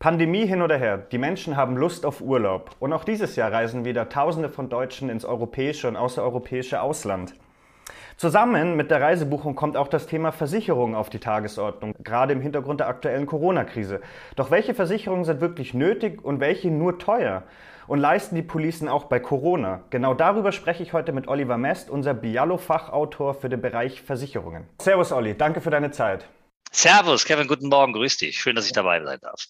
Pandemie 0.00 0.46
hin 0.46 0.62
oder 0.62 0.76
her, 0.76 0.96
die 0.96 1.18
Menschen 1.18 1.56
haben 1.56 1.76
Lust 1.76 2.06
auf 2.06 2.20
Urlaub. 2.20 2.76
Und 2.78 2.92
auch 2.92 3.02
dieses 3.02 3.34
Jahr 3.34 3.50
reisen 3.50 3.84
wieder 3.84 4.08
Tausende 4.08 4.48
von 4.48 4.68
Deutschen 4.68 5.08
ins 5.08 5.24
europäische 5.24 5.88
und 5.88 5.96
außereuropäische 5.96 6.80
Ausland. 6.80 7.34
Zusammen 8.16 8.76
mit 8.76 8.92
der 8.92 9.00
Reisebuchung 9.00 9.56
kommt 9.56 9.76
auch 9.76 9.88
das 9.88 10.06
Thema 10.06 10.30
Versicherung 10.30 10.94
auf 10.94 11.10
die 11.10 11.18
Tagesordnung, 11.18 11.94
gerade 11.98 12.32
im 12.32 12.40
Hintergrund 12.40 12.78
der 12.78 12.86
aktuellen 12.86 13.26
Corona-Krise. 13.26 14.00
Doch 14.36 14.52
welche 14.52 14.72
Versicherungen 14.72 15.24
sind 15.24 15.40
wirklich 15.40 15.74
nötig 15.74 16.24
und 16.24 16.38
welche 16.38 16.70
nur 16.70 17.00
teuer? 17.00 17.42
Und 17.88 17.98
leisten 17.98 18.36
die 18.36 18.42
Policen 18.42 18.88
auch 18.88 19.04
bei 19.04 19.18
Corona? 19.18 19.80
Genau 19.90 20.14
darüber 20.14 20.52
spreche 20.52 20.84
ich 20.84 20.92
heute 20.92 21.12
mit 21.12 21.26
Oliver 21.26 21.58
Mest, 21.58 21.90
unser 21.90 22.14
Bialo-Fachautor 22.14 23.34
für 23.34 23.48
den 23.48 23.60
Bereich 23.60 24.02
Versicherungen. 24.02 24.68
Servus 24.80 25.10
Olli, 25.10 25.36
danke 25.36 25.60
für 25.60 25.70
deine 25.70 25.90
Zeit. 25.90 26.28
Servus, 26.70 27.24
Kevin, 27.24 27.48
guten 27.48 27.68
Morgen, 27.68 27.94
grüß 27.94 28.18
dich. 28.18 28.38
Schön, 28.38 28.54
dass 28.54 28.66
ich 28.66 28.72
dabei 28.72 29.02
sein 29.02 29.18
darf. 29.20 29.48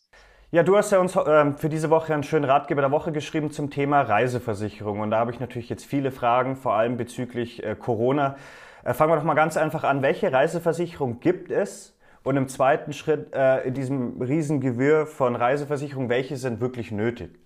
Ja, 0.50 0.62
du 0.62 0.78
hast 0.78 0.92
ja 0.92 0.98
uns 0.98 1.14
äh, 1.14 1.52
für 1.58 1.68
diese 1.68 1.90
Woche 1.90 2.14
einen 2.14 2.22
schönen 2.22 2.46
Ratgeber 2.46 2.80
der 2.80 2.90
Woche 2.90 3.12
geschrieben 3.12 3.50
zum 3.50 3.68
Thema 3.68 4.00
Reiseversicherung. 4.00 5.00
Und 5.00 5.10
da 5.10 5.18
habe 5.18 5.30
ich 5.30 5.40
natürlich 5.40 5.68
jetzt 5.68 5.84
viele 5.84 6.10
Fragen, 6.10 6.56
vor 6.56 6.72
allem 6.72 6.96
bezüglich 6.96 7.62
äh, 7.62 7.76
Corona. 7.78 8.38
Äh, 8.82 8.94
fangen 8.94 9.12
wir 9.12 9.16
doch 9.16 9.24
mal 9.24 9.34
ganz 9.34 9.58
einfach 9.58 9.84
an. 9.84 10.00
Welche 10.00 10.32
Reiseversicherung 10.32 11.20
gibt 11.20 11.50
es? 11.50 11.98
Und 12.22 12.38
im 12.38 12.48
zweiten 12.48 12.94
Schritt 12.94 13.34
äh, 13.34 13.60
in 13.66 13.74
diesem 13.74 14.22
Riesengewirr 14.22 15.06
von 15.06 15.36
Reiseversicherungen, 15.36 16.08
welche 16.08 16.38
sind 16.38 16.60
wirklich 16.62 16.92
nötig? 16.92 17.38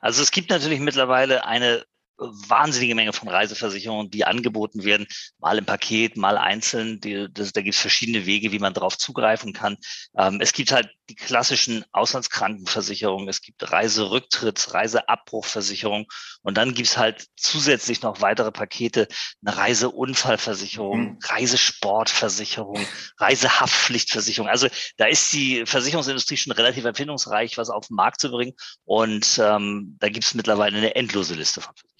Also 0.00 0.20
es 0.20 0.32
gibt 0.32 0.50
natürlich 0.50 0.80
mittlerweile 0.80 1.46
eine 1.46 1.84
wahnsinnige 2.16 2.94
Menge 2.94 3.12
von 3.12 3.28
Reiseversicherungen, 3.28 4.10
die 4.10 4.24
angeboten 4.24 4.84
werden, 4.84 5.06
mal 5.38 5.58
im 5.58 5.64
Paket, 5.64 6.16
mal 6.16 6.38
einzeln. 6.38 7.00
Die, 7.00 7.28
das, 7.32 7.52
da 7.52 7.60
gibt 7.60 7.74
es 7.74 7.80
verschiedene 7.80 8.26
Wege, 8.26 8.52
wie 8.52 8.58
man 8.58 8.74
darauf 8.74 8.96
zugreifen 8.98 9.52
kann. 9.52 9.76
Ähm, 10.16 10.38
es 10.40 10.52
gibt 10.52 10.72
halt 10.72 10.88
die 11.08 11.14
klassischen 11.14 11.84
Auslandskrankenversicherungen, 11.92 13.28
es 13.28 13.42
gibt 13.42 13.70
Reiserücktritts, 13.70 14.74
Reiseabbruchversicherung 14.74 16.06
und 16.42 16.56
dann 16.56 16.74
gibt 16.74 16.88
es 16.88 16.98
halt 16.98 17.26
zusätzlich 17.36 18.02
noch 18.02 18.20
weitere 18.20 18.50
Pakete, 18.50 19.08
eine 19.44 19.56
Reiseunfallversicherung, 19.56 21.00
mhm. 21.00 21.18
Reisesportversicherung, 21.22 22.86
Reisehaftpflichtversicherung. 23.18 24.48
Also 24.48 24.68
da 24.96 25.06
ist 25.06 25.32
die 25.32 25.66
Versicherungsindustrie 25.66 26.36
schon 26.36 26.52
relativ 26.52 26.84
erfindungsreich, 26.84 27.58
was 27.58 27.70
auf 27.70 27.88
den 27.88 27.96
Markt 27.96 28.20
zu 28.20 28.30
bringen 28.30 28.54
und 28.84 29.40
ähm, 29.42 29.96
da 30.00 30.08
gibt 30.08 30.24
es 30.24 30.34
mittlerweile 30.34 30.76
eine 30.76 30.94
endlose 30.94 31.34
Liste 31.34 31.60
von 31.60 31.74
Versicherungen. 31.74 31.94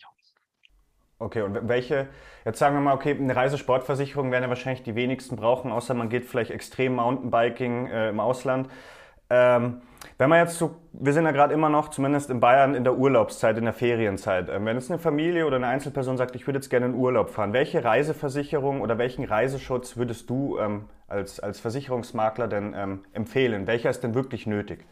Okay, 1.19 1.43
und 1.43 1.69
welche, 1.69 2.09
jetzt 2.45 2.59
sagen 2.59 2.75
wir 2.75 2.81
mal, 2.81 2.95
okay, 2.95 3.17
eine 3.19 3.35
Reisesportversicherung 3.35 4.33
werden 4.33 4.43
ja 4.43 4.49
wahrscheinlich 4.49 4.83
die 4.83 4.95
wenigsten 4.97 5.37
brauchen, 5.37 5.71
außer 5.71 5.95
man 5.95 6.09
geht 6.09 6.25
vielleicht 6.25 6.51
extrem 6.51 6.97
Mountainbiking 6.97 7.87
äh, 7.87 8.09
im 8.09 8.21
Ausland. 8.21 8.69
Ähm, 9.31 9.83
wenn 10.19 10.29
man 10.29 10.39
jetzt 10.41 10.59
so, 10.59 10.77
wir 10.93 11.13
sind 11.13 11.25
ja 11.25 11.33
gerade 11.33 11.55
immer 11.55 11.69
noch, 11.69 11.89
zumindest 11.89 12.31
in 12.31 12.41
Bayern, 12.41 12.75
in 12.75 12.85
der 12.85 12.97
Urlaubszeit, 12.97 13.59
in 13.59 13.65
der 13.65 13.73
Ferienzeit. 13.73 14.49
Ähm, 14.49 14.65
wenn 14.67 14.77
jetzt 14.77 14.91
eine 14.91 14.99
Familie 14.99 15.47
oder 15.47 15.57
eine 15.57 15.67
Einzelperson 15.67 16.17
sagt, 16.17 16.37
ich 16.37 16.47
würde 16.47 16.59
jetzt 16.59 16.71
gerne 16.71 16.87
in 16.87 16.95
Urlaub 16.95 17.31
fahren, 17.31 17.53
welche 17.53 17.83
Reiseversicherung 17.83 18.81
oder 18.81 18.99
welchen 18.99 19.25
Reiseschutz 19.25 19.97
würdest 19.97 20.31
du 20.31 20.59
ähm, 20.59 20.85
als, 21.09 21.41
als 21.41 21.61
Versicherungsmakler 21.61 22.49
denn 22.49 22.75
ähm, 22.77 23.05
empfehlen? 23.13 23.67
Welcher 23.67 23.91
ist 23.91 24.03
denn 24.03 24.15
wirklich 24.15 24.47
nötig? 24.47 24.87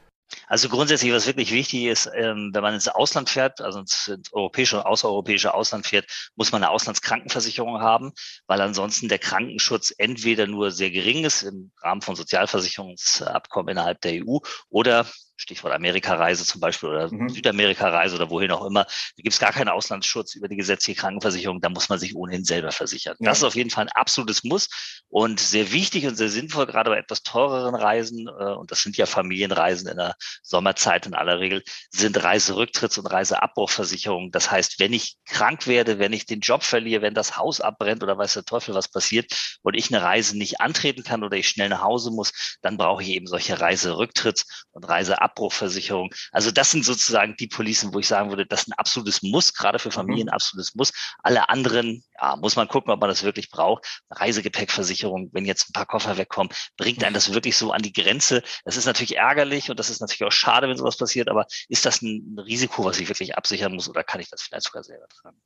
Also 0.46 0.68
grundsätzlich, 0.68 1.12
was 1.12 1.26
wirklich 1.26 1.52
wichtig 1.52 1.84
ist, 1.84 2.10
ähm, 2.14 2.50
wenn 2.52 2.62
man 2.62 2.74
ins 2.74 2.88
Ausland 2.88 3.30
fährt, 3.30 3.60
also 3.60 3.80
ins, 3.80 4.08
ins 4.08 4.32
europäische 4.32 4.78
und 4.78 4.86
außereuropäische 4.86 5.54
Ausland 5.54 5.86
fährt, 5.86 6.06
muss 6.36 6.52
man 6.52 6.62
eine 6.62 6.70
Auslandskrankenversicherung 6.70 7.80
haben, 7.80 8.12
weil 8.46 8.60
ansonsten 8.60 9.08
der 9.08 9.18
Krankenschutz 9.18 9.94
entweder 9.96 10.46
nur 10.46 10.70
sehr 10.70 10.90
gering 10.90 11.24
ist 11.24 11.42
im 11.42 11.72
Rahmen 11.82 12.02
von 12.02 12.16
Sozialversicherungsabkommen 12.16 13.72
innerhalb 13.72 14.00
der 14.00 14.24
EU 14.24 14.38
oder 14.68 15.06
Stichwort 15.36 15.72
Amerikareise 15.72 16.44
zum 16.44 16.60
Beispiel 16.60 16.88
oder 16.88 17.12
mhm. 17.12 17.28
Südamerika-Reise 17.28 18.16
oder 18.16 18.30
wohin 18.30 18.50
auch 18.52 18.64
immer. 18.64 18.84
Da 18.84 19.22
gibt 19.22 19.32
es 19.32 19.40
gar 19.40 19.52
keinen 19.52 19.68
Auslandsschutz 19.68 20.34
über 20.34 20.48
die 20.48 20.56
gesetzliche 20.56 21.00
Krankenversicherung. 21.00 21.60
Da 21.60 21.68
muss 21.68 21.88
man 21.88 21.98
sich 21.98 22.14
ohnehin 22.14 22.44
selber 22.44 22.72
versichern. 22.72 23.16
Ja. 23.18 23.30
Das 23.30 23.38
ist 23.38 23.44
auf 23.44 23.54
jeden 23.54 23.70
Fall 23.70 23.84
ein 23.84 23.92
absolutes 23.92 24.44
Muss 24.44 24.68
und 25.08 25.40
sehr 25.40 25.72
wichtig 25.72 26.06
und 26.06 26.16
sehr 26.16 26.28
sinnvoll, 26.28 26.66
gerade 26.66 26.90
bei 26.90 26.98
etwas 26.98 27.22
teureren 27.22 27.74
Reisen. 27.74 28.28
Äh, 28.28 28.52
und 28.52 28.70
das 28.70 28.82
sind 28.82 28.96
ja 28.96 29.06
Familienreisen 29.06 29.88
in 29.88 29.96
der 29.96 30.14
Sommerzeit 30.42 31.06
in 31.06 31.14
aller 31.14 31.40
Regel, 31.40 31.62
sind 31.90 32.18
Reiserücktritts- 32.18 32.98
und 32.98 33.06
Reiseabbruchversicherungen. 33.06 34.30
Das 34.30 34.50
heißt, 34.50 34.78
wenn 34.78 34.92
ich 34.92 35.16
krank 35.26 35.66
werde, 35.66 35.98
wenn 35.98 36.12
ich 36.12 36.26
den 36.26 36.40
Job 36.40 36.62
verliere, 36.62 37.02
wenn 37.02 37.14
das 37.14 37.36
Haus 37.36 37.60
abbrennt 37.60 38.02
oder 38.02 38.16
weiß 38.16 38.34
der 38.34 38.44
Teufel, 38.44 38.74
was 38.74 38.88
passiert 38.88 39.32
und 39.62 39.74
ich 39.74 39.92
eine 39.92 40.02
Reise 40.02 40.36
nicht 40.36 40.60
antreten 40.60 41.02
kann 41.02 41.24
oder 41.24 41.36
ich 41.36 41.48
schnell 41.48 41.68
nach 41.68 41.82
Hause 41.82 42.10
muss, 42.10 42.56
dann 42.62 42.76
brauche 42.76 43.02
ich 43.02 43.10
eben 43.10 43.26
solche 43.26 43.56
Reiserücktritts- 43.56 44.44
und 44.70 44.84
Reiseabbruchversicherungen 44.84 45.21
Abbruchversicherung. 45.22 46.12
Also 46.32 46.50
das 46.50 46.70
sind 46.70 46.84
sozusagen 46.84 47.36
die 47.36 47.48
Policen, 47.48 47.94
wo 47.94 47.98
ich 47.98 48.08
sagen 48.08 48.30
würde, 48.30 48.46
das 48.46 48.62
ist 48.62 48.68
ein 48.68 48.74
absolutes 48.74 49.22
Muss, 49.22 49.54
gerade 49.54 49.78
für 49.78 49.90
Familien 49.90 50.26
mhm. 50.26 50.34
absolutes 50.34 50.74
Muss. 50.74 50.92
Alle 51.22 51.48
anderen, 51.48 52.04
ja, 52.20 52.36
muss 52.36 52.56
man 52.56 52.68
gucken, 52.68 52.92
ob 52.92 53.00
man 53.00 53.08
das 53.08 53.22
wirklich 53.22 53.50
braucht. 53.50 54.02
Reisegepäckversicherung, 54.10 55.30
wenn 55.32 55.44
jetzt 55.44 55.70
ein 55.70 55.72
paar 55.72 55.86
Koffer 55.86 56.16
wegkommen, 56.16 56.52
bringt 56.76 57.04
einen 57.04 57.14
das 57.14 57.32
wirklich 57.32 57.56
so 57.56 57.72
an 57.72 57.82
die 57.82 57.92
Grenze. 57.92 58.42
Das 58.64 58.76
ist 58.76 58.86
natürlich 58.86 59.16
ärgerlich 59.16 59.70
und 59.70 59.78
das 59.78 59.90
ist 59.90 60.00
natürlich 60.00 60.24
auch 60.24 60.32
schade, 60.32 60.68
wenn 60.68 60.76
sowas 60.76 60.96
passiert, 60.96 61.28
aber 61.28 61.46
ist 61.68 61.86
das 61.86 62.02
ein 62.02 62.38
Risiko, 62.38 62.84
was 62.84 63.00
ich 63.00 63.08
wirklich 63.08 63.36
absichern 63.36 63.74
muss 63.74 63.88
oder 63.88 64.04
kann 64.04 64.20
ich 64.20 64.30
das 64.30 64.42
vielleicht 64.42 64.64
sogar 64.64 64.82
selber 64.82 65.06
tragen? 65.08 65.40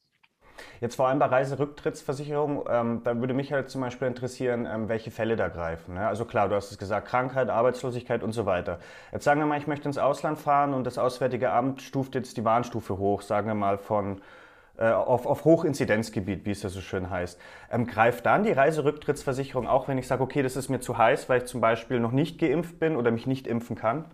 Jetzt 0.81 0.97
vor 0.97 1.09
allem 1.09 1.19
bei 1.19 1.26
Reiserücktrittsversicherung, 1.26 2.64
ähm, 2.69 3.00
da 3.04 3.19
würde 3.19 3.34
mich 3.34 3.53
halt 3.53 3.70
zum 3.70 3.81
Beispiel 3.81 4.09
interessieren, 4.09 4.66
ähm, 4.70 4.88
welche 4.88 5.10
Fälle 5.10 5.37
da 5.37 5.48
greifen. 5.48 5.94
Ne? 5.94 6.06
Also 6.06 6.25
klar, 6.25 6.48
du 6.48 6.54
hast 6.54 6.70
es 6.70 6.78
gesagt, 6.78 7.09
Krankheit, 7.09 7.48
Arbeitslosigkeit 7.48 8.22
und 8.22 8.32
so 8.32 8.47
weiter. 8.47 8.78
Jetzt 9.12 9.25
sagen 9.25 9.41
wir 9.41 9.47
mal, 9.47 9.59
ich 9.59 9.66
möchte 9.66 9.88
ins 9.88 9.98
Ausland 9.98 10.38
fahren 10.38 10.75
und 10.75 10.84
das 10.84 10.98
Auswärtige 10.98 11.50
Amt 11.50 11.82
stuft 11.82 12.14
jetzt 12.14 12.37
die 12.37 12.44
Warnstufe 12.44 12.98
hoch, 12.98 13.22
sagen 13.22 13.48
wir 13.48 13.54
mal 13.54 13.78
von 13.78 14.20
äh, 14.78 14.91
auf, 14.91 15.25
auf 15.25 15.44
Hochinzidenzgebiet, 15.44 16.44
wie 16.44 16.50
es 16.50 16.62
ja 16.62 16.69
so 16.69 16.82
schön 16.82 17.08
heißt. 17.08 17.41
Ähm, 17.70 17.87
greift 17.87 18.26
dann 18.26 18.43
die 18.43 18.53
Reiserücktrittsversicherung 18.53 19.66
auch, 19.66 19.88
wenn 19.88 19.97
ich 19.97 20.06
sage, 20.06 20.22
okay, 20.22 20.43
das 20.43 20.56
ist 20.56 20.69
mir 20.69 20.81
zu 20.81 20.98
heiß, 20.98 21.28
weil 21.28 21.38
ich 21.38 21.47
zum 21.47 21.62
Beispiel 21.62 22.00
noch 22.00 22.12
nicht 22.12 22.38
geimpft 22.38 22.78
bin 22.78 22.97
oder 22.97 23.10
mich 23.10 23.26
nicht 23.26 23.47
impfen 23.47 23.76
kann? 23.76 24.04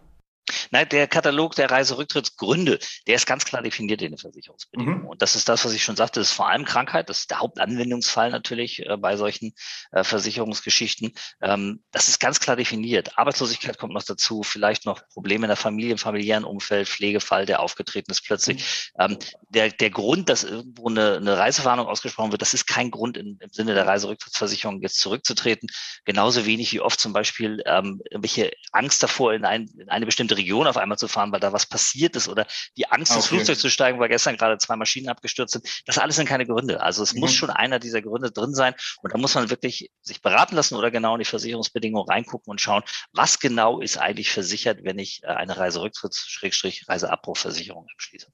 Nein, 0.70 0.88
der 0.88 1.06
Katalog 1.06 1.54
der 1.54 1.70
Reiserücktrittsgründe, 1.70 2.78
der 3.06 3.14
ist 3.14 3.26
ganz 3.26 3.44
klar 3.44 3.62
definiert 3.62 4.02
in 4.02 4.12
den 4.12 4.18
Versicherungsbedingungen. 4.18 5.02
Mhm. 5.02 5.08
Und 5.08 5.22
das 5.22 5.34
ist 5.34 5.48
das, 5.48 5.64
was 5.64 5.72
ich 5.72 5.84
schon 5.84 5.96
sagte, 5.96 6.20
das 6.20 6.30
ist 6.30 6.34
vor 6.34 6.48
allem 6.48 6.64
Krankheit, 6.64 7.08
das 7.08 7.20
ist 7.20 7.30
der 7.30 7.40
Hauptanwendungsfall 7.40 8.30
natürlich 8.30 8.84
äh, 8.86 8.96
bei 8.96 9.16
solchen 9.16 9.54
äh, 9.92 10.04
Versicherungsgeschichten. 10.04 11.12
Ähm, 11.40 11.82
das 11.92 12.08
ist 12.08 12.20
ganz 12.20 12.40
klar 12.40 12.56
definiert. 12.56 13.18
Arbeitslosigkeit 13.18 13.78
kommt 13.78 13.94
noch 13.94 14.02
dazu, 14.02 14.42
vielleicht 14.42 14.86
noch 14.86 15.06
Probleme 15.08 15.46
in 15.46 15.48
der 15.48 15.56
Familie, 15.56 15.92
im 15.92 15.98
familiären 15.98 16.44
Umfeld, 16.44 16.88
Pflegefall, 16.88 17.46
der 17.46 17.60
aufgetreten 17.60 18.10
ist 18.10 18.24
plötzlich. 18.24 18.92
Mhm. 18.96 19.04
Ähm, 19.04 19.18
der, 19.48 19.70
der 19.70 19.90
Grund, 19.90 20.28
dass 20.28 20.44
irgendwo 20.44 20.88
eine, 20.88 21.16
eine 21.16 21.38
Reisewarnung 21.38 21.86
ausgesprochen 21.86 22.32
wird, 22.32 22.42
das 22.42 22.54
ist 22.54 22.66
kein 22.66 22.90
Grund 22.90 23.16
im, 23.16 23.38
im 23.40 23.50
Sinne 23.50 23.74
der 23.74 23.86
Reiserücktrittsversicherung 23.86 24.82
jetzt 24.82 25.00
zurückzutreten. 25.00 25.68
Genauso 26.04 26.46
wenig 26.46 26.72
wie 26.72 26.80
oft 26.80 26.98
zum 26.98 27.12
Beispiel 27.12 27.62
ähm, 27.66 28.00
irgendwelche 28.10 28.50
Angst 28.72 29.02
davor, 29.02 29.34
in, 29.34 29.44
ein, 29.44 29.68
in 29.78 29.88
eine 29.88 30.06
bestimmte 30.06 30.31
Region 30.36 30.52
Region 30.52 30.66
auf 30.66 30.76
einmal 30.76 30.98
zu 30.98 31.08
fahren, 31.08 31.32
weil 31.32 31.40
da 31.40 31.50
was 31.52 31.66
passiert 31.66 32.14
ist 32.16 32.28
oder 32.28 32.46
die 32.76 32.90
Angst, 32.90 33.12
okay. 33.12 33.18
ins 33.18 33.28
Flugzeug 33.28 33.58
zu 33.58 33.70
steigen, 33.70 33.98
weil 33.98 34.08
gestern 34.08 34.36
gerade 34.36 34.58
zwei 34.58 34.76
Maschinen 34.76 35.08
abgestürzt 35.08 35.54
sind. 35.54 35.82
Das 35.86 35.96
alles 35.98 36.16
sind 36.16 36.28
keine 36.28 36.44
Gründe. 36.46 36.82
Also 36.82 37.02
es 37.02 37.14
mhm. 37.14 37.20
muss 37.20 37.32
schon 37.32 37.48
einer 37.50 37.78
dieser 37.78 38.02
Gründe 38.02 38.30
drin 38.30 38.52
sein. 38.54 38.74
Und 39.02 39.14
da 39.14 39.18
muss 39.18 39.34
man 39.34 39.48
wirklich 39.50 39.90
sich 40.02 40.20
beraten 40.22 40.56
lassen 40.56 40.76
oder 40.76 40.90
genau 40.90 41.14
in 41.14 41.20
die 41.20 41.24
Versicherungsbedingungen 41.24 42.06
reingucken 42.08 42.50
und 42.50 42.60
schauen, 42.60 42.82
was 43.12 43.38
genau 43.40 43.80
ist 43.80 43.96
eigentlich 43.98 44.30
versichert, 44.30 44.84
wenn 44.84 44.98
ich 44.98 45.22
äh, 45.22 45.28
eine 45.28 45.56
Reiserücktritts-Reiseabbruchversicherung 45.56 47.86
abschließe. 47.94 48.26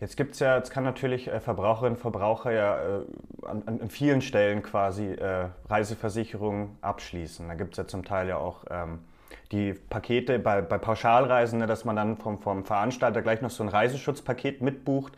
Jetzt 0.00 0.16
gibt 0.16 0.34
es 0.34 0.40
ja, 0.40 0.56
jetzt 0.56 0.70
kann 0.70 0.82
natürlich 0.82 1.28
äh, 1.28 1.38
Verbraucherinnen 1.40 1.94
und 1.94 2.00
Verbraucher 2.00 2.50
ja 2.50 2.98
äh, 2.98 3.04
an, 3.42 3.62
an, 3.66 3.90
vielen 3.90 4.22
Stellen 4.22 4.60
quasi 4.62 5.06
äh, 5.06 5.50
Reiseversicherungen 5.68 6.78
abschließen. 6.80 7.46
Da 7.46 7.54
gibt 7.54 7.74
es 7.74 7.78
ja 7.78 7.86
zum 7.86 8.04
Teil 8.04 8.26
ja 8.28 8.38
auch 8.38 8.64
ähm, 8.70 9.04
die 9.52 9.74
Pakete 9.74 10.38
bei, 10.38 10.62
bei 10.62 10.78
Pauschalreisen, 10.78 11.58
ne, 11.58 11.66
dass 11.66 11.84
man 11.84 11.96
dann 11.96 12.16
vom, 12.16 12.38
vom 12.38 12.64
Veranstalter 12.64 13.22
gleich 13.22 13.40
noch 13.40 13.50
so 13.50 13.62
ein 13.62 13.68
Reiseschutzpaket 13.68 14.62
mitbucht. 14.62 15.12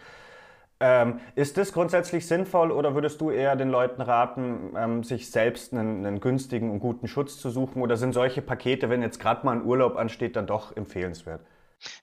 Ähm, 0.79 1.21
ist 1.35 1.57
das 1.57 1.73
grundsätzlich 1.73 2.27
sinnvoll 2.27 2.71
oder 2.71 2.95
würdest 2.95 3.21
du 3.23 3.31
eher 3.31 3.57
den 3.57 3.71
Leuten 3.71 4.03
raten, 4.03 4.75
ähm, 4.77 5.05
sich 5.05 5.31
selbst 5.31 5.73
einen, 5.73 6.05
einen, 6.05 6.21
günstigen 6.21 6.71
und 6.71 6.81
guten 6.81 7.09
Schutz 7.09 7.39
zu 7.39 7.49
suchen? 7.49 7.81
Oder 7.81 7.97
sind 7.97 8.13
solche 8.13 8.43
Pakete, 8.43 8.91
wenn 8.91 9.01
jetzt 9.01 9.19
gerade 9.19 9.47
mal 9.47 9.53
ein 9.53 9.65
Urlaub 9.65 9.97
ansteht, 9.97 10.37
dann 10.37 10.47
doch 10.47 10.77
empfehlenswert? 10.77 11.41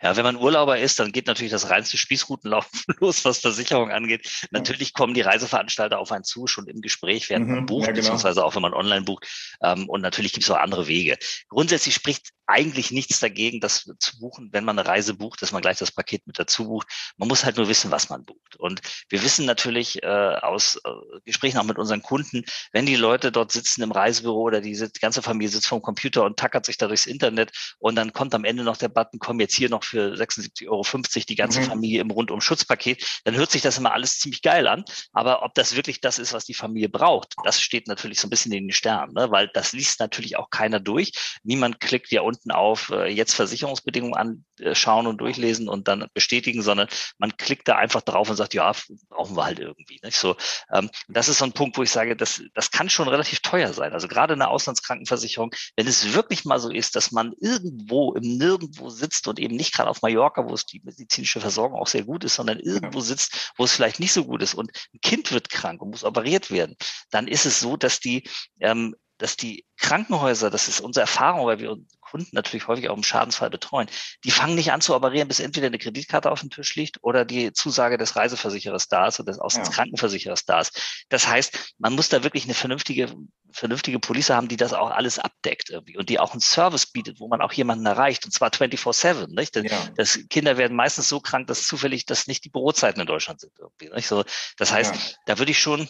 Ja, 0.02 0.16
wenn 0.16 0.24
man 0.24 0.36
Urlauber 0.36 0.78
ist, 0.78 1.00
dann 1.00 1.12
geht 1.12 1.28
natürlich 1.28 1.52
das 1.52 1.70
reinste 1.70 1.98
Spießrutenlaufen 1.98 2.82
los, 3.00 3.26
was 3.26 3.40
Versicherung 3.40 3.92
angeht. 3.92 4.48
Natürlich 4.52 4.94
kommen 4.94 5.14
die 5.14 5.22
Reiseveranstalter 5.22 6.00
auf 6.00 6.12
einen 6.12 6.24
zu, 6.24 6.48
schon 6.48 6.68
im 6.68 6.82
Gespräch, 6.82 7.30
während 7.30 7.48
mhm, 7.48 7.56
man 7.56 7.66
bucht, 7.66 7.88
ja, 7.88 7.88
genau. 7.88 8.02
beziehungsweise 8.02 8.44
auch 8.44 8.56
wenn 8.56 8.62
man 8.62 8.74
online 8.74 9.06
bucht. 9.06 9.28
Ähm, 9.62 9.90
und 9.90 10.02
natürlich 10.02 10.34
gibt 10.34 10.44
es 10.44 10.50
auch 10.50 10.58
andere 10.58 10.88
Wege. 10.88 11.18
Grundsätzlich 11.50 11.96
spricht 11.96 12.30
eigentlich 12.46 12.92
nichts 12.92 13.20
dagegen, 13.20 13.60
das 13.62 13.90
zu 14.00 14.20
buchen, 14.20 14.50
wenn 14.52 14.66
man 14.66 14.78
eine 14.78 14.88
Reise 14.88 15.14
bucht, 15.14 15.42
dass 15.42 15.52
man 15.52 15.62
gleich 15.62 15.78
das 15.78 15.92
Paket 15.92 16.28
mit 16.28 16.38
dazu 16.38 16.68
bucht. 16.68 16.88
Man 17.18 17.30
muss 17.30 17.46
halt 17.46 17.58
nur 17.58 17.70
wissen, 17.70 17.92
was 17.92 18.10
man 18.10 18.26
bucht. 18.26 18.58
Und 18.58 18.82
wir 19.10 19.24
wissen 19.24 19.46
natürlich 19.46 20.04
äh, 20.04 20.08
aus 20.08 20.80
äh, 20.84 20.90
Gesprächen 21.24 21.58
auch 21.58 21.64
mit 21.64 21.78
unseren 21.78 22.02
Kunden, 22.02 22.44
wenn 22.72 22.86
die 22.86 22.96
Leute 22.96 23.32
dort 23.32 23.52
sitzen 23.52 23.82
im 23.82 23.92
Reisebüro 23.92 24.42
oder 24.42 24.62
die, 24.62 24.74
ganze 25.00 25.22
Familie 25.22 25.50
sitzt 25.50 25.68
vom 25.68 25.82
Computer 25.82 26.24
und 26.24 26.38
tackert 26.38 26.66
sich 26.66 26.78
da 26.78 26.88
durchs 26.88 27.06
Internet 27.06 27.52
und 27.80 27.96
dann 27.96 28.12
kommt 28.12 28.36
am 28.36 28.44
Ende 28.44 28.64
noch 28.64 28.78
der 28.78 28.90
Button, 28.90 29.20
komm 29.20 29.40
jetzt 29.40 29.56
hier 29.56 29.70
noch 29.74 29.84
für 29.84 30.14
76,50 30.14 30.68
Euro 30.70 30.84
die 31.28 31.36
ganze 31.36 31.62
mhm. 31.62 31.66
Familie 31.66 32.02
im 32.02 32.12
Rundum-Schutzpaket, 32.12 33.22
dann 33.26 33.36
hört 33.36 33.52
sich 33.52 33.62
das 33.62 33.78
immer 33.78 33.94
alles 33.94 34.20
ziemlich 34.20 34.42
geil 34.42 34.68
an. 34.68 34.86
Aber 35.12 35.44
ob 35.44 35.54
das 35.56 35.76
wirklich 35.76 36.00
das 36.02 36.20
ist, 36.20 36.34
was 36.34 36.46
die 36.46 36.54
Familie 36.54 36.90
braucht, 36.90 37.34
das 37.44 37.62
steht 37.62 37.88
natürlich 37.88 38.20
so 38.20 38.28
ein 38.28 38.30
bisschen 38.30 38.52
in 38.52 38.68
den 38.68 38.74
Sternen, 38.74 39.14
ne? 39.14 39.32
weil 39.32 39.50
das 39.54 39.74
liest 39.74 40.00
natürlich 40.00 40.38
auch 40.38 40.50
keiner 40.50 40.80
durch. 40.80 41.12
Niemand 41.44 41.80
klickt 41.80 42.12
ja 42.12 42.22
unten 42.22 42.52
auf 42.52 42.90
äh, 42.90 43.08
jetzt 43.08 43.34
Versicherungsbedingungen 43.34 44.44
anschauen 44.60 45.08
und 45.08 45.18
durchlesen 45.20 45.68
und 45.68 45.88
dann 45.88 46.08
bestätigen, 46.14 46.62
sondern 46.62 46.88
man 47.18 47.36
klickt 47.38 47.68
da 47.68 47.76
einfach 47.76 48.02
drauf 48.02 48.30
und 48.30 48.36
sagt, 48.36 48.54
ja, 48.54 48.72
brauchen 49.10 49.36
wir 49.36 49.46
halt 49.46 49.60
irgendwie. 49.60 50.00
Nicht? 50.04 50.18
So, 50.18 50.36
ähm, 50.72 50.90
das 51.08 51.30
ist 51.30 51.40
so 51.40 51.46
ein 51.46 51.54
Punkt, 51.54 51.78
wo 51.78 51.84
ich 51.84 51.92
sage, 51.92 52.16
das, 52.16 52.42
das 52.54 52.72
kann 52.72 52.90
schon 52.90 53.08
relativ 53.08 53.40
teuer 53.40 53.74
sein. 53.74 53.94
Also 53.94 54.08
gerade 54.08 54.34
eine 54.34 54.50
Auslandskrankenversicherung, 54.50 55.54
wenn 55.76 55.88
es 55.88 56.14
wirklich 56.14 56.46
mal 56.46 56.60
so 56.60 56.70
ist, 56.70 56.96
dass 56.96 57.12
man 57.12 57.34
irgendwo 57.40 58.14
im 58.14 58.38
Nirgendwo 58.38 58.90
sitzt 58.90 59.28
und 59.28 59.40
eben 59.40 59.53
nicht 59.56 59.74
gerade 59.74 59.90
auf 59.90 60.02
Mallorca, 60.02 60.48
wo 60.48 60.54
es 60.54 60.66
die 60.66 60.82
medizinische 60.84 61.40
Versorgung 61.40 61.80
auch 61.80 61.88
sehr 61.88 62.04
gut 62.04 62.24
ist, 62.24 62.36
sondern 62.36 62.60
irgendwo 62.60 63.00
sitzt, 63.02 63.54
wo 63.58 63.64
es 63.64 63.74
vielleicht 63.74 64.00
nicht 64.00 64.14
so 64.14 64.26
gut 64.26 64.42
ist 64.42 64.54
und 64.54 64.72
ein 64.94 65.02
Kind 65.02 65.32
wird 65.32 65.50
krank 65.50 65.82
und 65.82 65.92
muss 65.92 66.04
operiert 66.04 66.52
werden, 66.52 66.76
dann 67.12 67.28
ist 67.28 67.46
es 67.46 67.60
so, 67.60 67.78
dass 67.78 68.00
die 68.00 68.24
ähm, 68.60 68.96
dass 69.24 69.38
die 69.38 69.66
Krankenhäuser, 69.78 70.50
das 70.50 70.68
ist 70.68 70.82
unsere 70.82 71.04
Erfahrung, 71.04 71.46
weil 71.46 71.60
wir 71.60 71.78
Kunden 72.02 72.30
natürlich 72.34 72.68
häufig 72.68 72.90
auch 72.90 72.98
im 72.98 73.04
Schadensfall 73.04 73.50
betreuen, 73.50 73.88
die 74.26 74.32
fangen 74.32 74.56
nicht 74.56 74.74
an 74.74 74.82
zu 74.82 74.94
operieren, 74.94 75.30
bis 75.30 75.40
entweder 75.40 75.68
eine 75.68 75.78
Kreditkarte 75.80 76.30
auf 76.30 76.42
dem 76.42 76.50
Tisch 76.50 76.76
liegt 76.76 76.98
oder 77.02 77.24
die 77.24 77.54
Zusage 77.54 77.98
des 77.98 78.18
Reiseversicherers 78.18 78.90
da 78.90 79.08
ist 79.08 79.22
oder 79.22 79.32
des 79.32 79.40
Auslandskrankenversicherers 79.40 80.44
da 80.44 80.60
ist. 80.60 81.06
Das 81.08 81.26
heißt, 81.26 81.74
man 81.78 81.94
muss 81.94 82.10
da 82.10 82.24
wirklich 82.24 82.44
eine 82.44 82.54
vernünftige 82.54 83.16
vernünftige 83.54 84.00
Police 84.00 84.32
haben, 84.32 84.48
die 84.48 84.58
das 84.58 84.74
auch 84.74 84.90
alles 84.90 85.20
abdeckt 85.20 85.70
irgendwie 85.70 85.96
und 85.96 86.10
die 86.10 86.20
auch 86.20 86.32
einen 86.32 86.42
Service 86.42 86.88
bietet, 86.88 87.20
wo 87.20 87.28
man 87.28 87.40
auch 87.40 87.54
jemanden 87.54 87.86
erreicht 87.86 88.26
und 88.26 88.32
zwar 88.32 88.50
24/7, 88.50 89.28
nicht? 89.34 89.56
Denn 89.56 89.66
ja. 89.66 89.78
das 89.96 90.20
Kinder 90.30 90.58
werden 90.58 90.76
meistens 90.76 91.08
so 91.08 91.20
krank, 91.20 91.48
dass 91.48 91.68
zufällig 91.68 92.06
das 92.06 92.28
nicht 92.28 92.44
die 92.44 92.50
Bürozeiten 92.50 93.00
in 93.00 93.08
Deutschland 93.08 93.40
sind 93.40 93.54
irgendwie, 93.60 93.96
nicht? 93.96 94.08
So, 94.08 94.24
das 94.58 94.72
heißt, 94.72 94.96
ja. 94.96 95.02
da 95.28 95.38
würde 95.38 95.52
ich 95.52 95.60
schon 95.60 95.88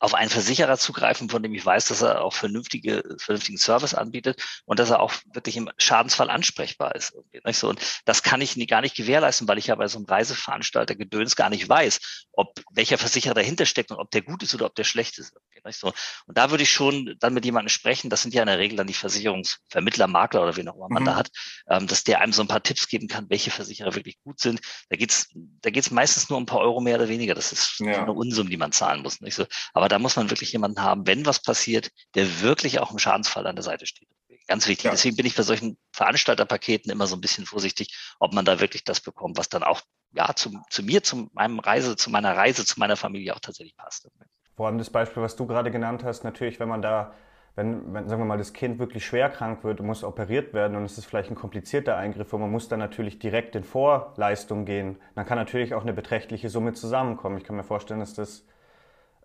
auf 0.00 0.14
einen 0.14 0.30
Versicherer 0.30 0.78
zugreifen, 0.78 1.28
von 1.28 1.42
dem 1.42 1.54
ich 1.54 1.64
weiß, 1.64 1.84
dass 1.86 2.02
er 2.02 2.22
auch 2.22 2.32
vernünftige, 2.32 3.04
vernünftigen 3.18 3.58
Service 3.58 3.94
anbietet 3.94 4.42
und 4.64 4.78
dass 4.78 4.90
er 4.90 5.00
auch 5.00 5.12
wirklich 5.32 5.56
im 5.56 5.70
Schadensfall 5.76 6.30
ansprechbar 6.30 6.94
ist. 6.94 7.12
So, 7.52 7.68
und 7.68 7.80
das 8.06 8.22
kann 8.22 8.40
ich 8.40 8.56
gar 8.66 8.80
nicht 8.80 8.96
gewährleisten, 8.96 9.46
weil 9.46 9.58
ich 9.58 9.68
ja 9.68 9.74
bei 9.74 9.88
so 9.88 9.98
einem 9.98 10.06
Reiseveranstalter 10.06 10.96
Gedöns 10.96 11.36
gar 11.36 11.50
nicht 11.50 11.68
weiß, 11.68 12.26
ob 12.32 12.60
welcher 12.72 12.98
Versicherer 12.98 13.34
dahinter 13.34 13.66
steckt 13.66 13.90
und 13.90 13.98
ob 13.98 14.10
der 14.10 14.22
gut 14.22 14.42
ist 14.42 14.54
oder 14.54 14.66
ob 14.66 14.74
der 14.74 14.84
schlecht 14.84 15.18
ist. 15.18 15.34
Nicht 15.64 15.78
so. 15.78 15.92
Und 16.26 16.38
da 16.38 16.50
würde 16.50 16.62
ich 16.62 16.70
schon 16.70 17.16
dann 17.18 17.34
mit 17.34 17.44
jemandem 17.44 17.68
sprechen, 17.68 18.10
das 18.10 18.22
sind 18.22 18.34
ja 18.34 18.42
in 18.42 18.48
der 18.48 18.58
Regel 18.58 18.76
dann 18.76 18.86
die 18.86 18.94
Versicherungsvermittler, 18.94 20.06
Makler 20.06 20.42
oder 20.42 20.56
wen 20.56 20.68
auch 20.68 20.76
immer 20.76 20.88
man 20.88 21.02
mhm. 21.02 21.06
da 21.06 21.16
hat, 21.16 21.30
ähm, 21.68 21.86
dass 21.86 22.04
der 22.04 22.20
einem 22.20 22.32
so 22.32 22.42
ein 22.42 22.48
paar 22.48 22.62
Tipps 22.62 22.88
geben 22.88 23.08
kann, 23.08 23.28
welche 23.28 23.50
Versicherer 23.50 23.94
wirklich 23.94 24.18
gut 24.22 24.40
sind. 24.40 24.60
Da 24.88 24.96
geht's, 24.96 25.28
da 25.34 25.70
geht's 25.70 25.90
meistens 25.90 26.28
nur 26.28 26.36
um 26.36 26.44
ein 26.44 26.46
paar 26.46 26.60
Euro 26.60 26.80
mehr 26.80 26.96
oder 26.96 27.08
weniger. 27.08 27.34
Das 27.34 27.52
ist 27.52 27.80
ja. 27.80 28.02
eine 28.02 28.12
Unsum, 28.12 28.48
die 28.48 28.56
man 28.56 28.72
zahlen 28.72 29.02
muss. 29.02 29.20
Nicht 29.20 29.34
so. 29.34 29.46
Aber 29.72 29.88
da 29.88 29.98
muss 29.98 30.16
man 30.16 30.30
wirklich 30.30 30.52
jemanden 30.52 30.82
haben, 30.82 31.06
wenn 31.06 31.26
was 31.26 31.42
passiert, 31.42 31.90
der 32.14 32.40
wirklich 32.40 32.78
auch 32.78 32.90
im 32.92 32.98
Schadensfall 32.98 33.46
an 33.46 33.56
der 33.56 33.62
Seite 33.62 33.86
steht. 33.86 34.08
Ganz 34.50 34.66
wichtig. 34.66 34.86
Ja. 34.86 34.90
Deswegen 34.90 35.14
bin 35.14 35.26
ich 35.26 35.36
bei 35.36 35.44
solchen 35.44 35.78
Veranstalterpaketen 35.92 36.90
immer 36.90 37.06
so 37.06 37.14
ein 37.14 37.20
bisschen 37.20 37.46
vorsichtig, 37.46 37.96
ob 38.18 38.32
man 38.32 38.44
da 38.44 38.58
wirklich 38.58 38.82
das 38.82 39.00
bekommt, 39.00 39.38
was 39.38 39.48
dann 39.48 39.62
auch 39.62 39.80
ja 40.12 40.34
zu, 40.34 40.60
zu 40.70 40.82
mir, 40.82 41.04
zu 41.04 41.30
meinem 41.34 41.60
Reise, 41.60 41.94
zu 41.94 42.10
meiner 42.10 42.36
Reise, 42.36 42.64
zu 42.64 42.80
meiner 42.80 42.96
Familie 42.96 43.34
auch 43.36 43.40
tatsächlich 43.40 43.76
passt. 43.76 44.08
Vor 44.60 44.66
allem 44.66 44.76
das 44.76 44.90
Beispiel, 44.90 45.22
was 45.22 45.36
du 45.36 45.46
gerade 45.46 45.70
genannt 45.70 46.04
hast, 46.04 46.22
natürlich, 46.22 46.60
wenn 46.60 46.68
man 46.68 46.82
da 46.82 47.14
wenn, 47.56 47.94
wenn, 47.94 48.10
sagen 48.10 48.20
wir 48.20 48.26
mal, 48.26 48.36
das 48.36 48.52
Kind 48.52 48.78
wirklich 48.78 49.06
schwer 49.06 49.30
krank 49.30 49.64
wird 49.64 49.80
und 49.80 49.86
muss 49.86 50.04
operiert 50.04 50.52
werden 50.52 50.76
und 50.76 50.84
es 50.84 50.98
ist 50.98 51.06
vielleicht 51.06 51.30
ein 51.30 51.34
komplizierter 51.34 51.96
Eingriff 51.96 52.30
und 52.34 52.42
man 52.42 52.50
muss 52.50 52.68
dann 52.68 52.78
natürlich 52.78 53.18
direkt 53.18 53.56
in 53.56 53.64
Vorleistung 53.64 54.66
gehen, 54.66 54.98
dann 55.14 55.24
kann 55.24 55.38
natürlich 55.38 55.72
auch 55.72 55.80
eine 55.80 55.94
beträchtliche 55.94 56.50
Summe 56.50 56.74
zusammenkommen. 56.74 57.38
Ich 57.38 57.44
kann 57.44 57.56
mir 57.56 57.64
vorstellen, 57.64 58.00
dass 58.00 58.12
das 58.12 58.44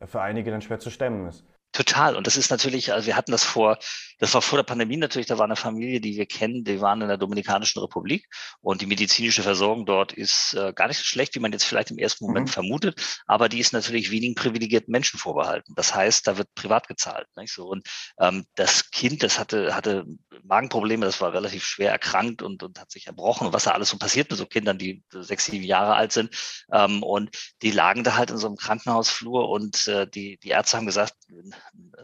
für 0.05 0.21
einige 0.21 0.51
dann 0.51 0.61
schwer 0.61 0.79
zu 0.79 0.89
stemmen 0.89 1.27
ist. 1.27 1.43
Total. 1.73 2.15
Und 2.15 2.27
das 2.27 2.37
ist 2.37 2.49
natürlich, 2.49 2.93
also 2.93 3.05
wir 3.05 3.17
hatten 3.17 3.33
das 3.33 3.43
vor, 3.43 3.77
das 4.19 4.33
war 4.33 4.41
vor 4.41 4.57
der 4.57 4.63
Pandemie 4.63 4.97
natürlich, 4.97 5.27
da 5.27 5.37
war 5.37 5.45
eine 5.45 5.55
Familie, 5.55 6.01
die 6.01 6.15
wir 6.15 6.25
kennen, 6.25 6.63
die 6.63 6.81
waren 6.81 7.01
in 7.01 7.07
der 7.07 7.17
Dominikanischen 7.17 7.81
Republik 7.81 8.27
und 8.61 8.81
die 8.81 8.85
medizinische 8.85 9.43
Versorgung 9.43 9.85
dort 9.85 10.13
ist 10.13 10.53
äh, 10.53 10.73
gar 10.73 10.87
nicht 10.87 10.97
so 10.97 11.03
schlecht, 11.03 11.35
wie 11.35 11.39
man 11.39 11.51
jetzt 11.51 11.65
vielleicht 11.65 11.91
im 11.91 11.97
ersten 11.97 12.25
Moment 12.25 12.47
mhm. 12.47 12.51
vermutet, 12.51 13.21
aber 13.25 13.49
die 13.49 13.59
ist 13.59 13.73
natürlich 13.73 14.11
wenigen 14.11 14.35
privilegierten 14.35 14.91
Menschen 14.91 15.19
vorbehalten. 15.19 15.73
Das 15.75 15.93
heißt, 15.93 16.27
da 16.27 16.37
wird 16.37 16.53
privat 16.55 16.87
gezahlt. 16.87 17.27
Nicht 17.35 17.53
so. 17.53 17.67
Und 17.67 17.87
ähm, 18.19 18.45
das 18.55 18.91
Kind, 18.91 19.23
das 19.23 19.39
hatte, 19.39 19.75
hatte 19.75 20.05
Magenprobleme, 20.43 21.05
das 21.05 21.21
war 21.21 21.33
relativ 21.33 21.65
schwer 21.65 21.91
erkrankt 21.91 22.41
und, 22.41 22.63
und 22.63 22.79
hat 22.79 22.91
sich 22.91 23.07
erbrochen 23.07 23.47
und 23.47 23.53
was 23.53 23.63
da 23.63 23.71
alles 23.71 23.89
so 23.89 23.97
passiert 23.97 24.29
mit 24.29 24.37
so 24.37 24.45
Kindern, 24.45 24.77
die 24.77 25.03
sechs, 25.11 25.45
sieben 25.45 25.63
Jahre 25.63 25.95
alt 25.95 26.11
sind. 26.11 26.35
Ähm, 26.71 27.03
und 27.03 27.31
die 27.61 27.71
lagen 27.71 28.03
da 28.03 28.15
halt 28.15 28.31
in 28.31 28.37
so 28.37 28.47
einem 28.47 28.57
Krankenhausflur 28.57 29.49
und 29.49 29.87
äh, 29.87 30.07
die, 30.07 30.37
die 30.37 30.49
Ärzte 30.49 30.77
haben 30.77 30.85
gesagt, 30.85 31.15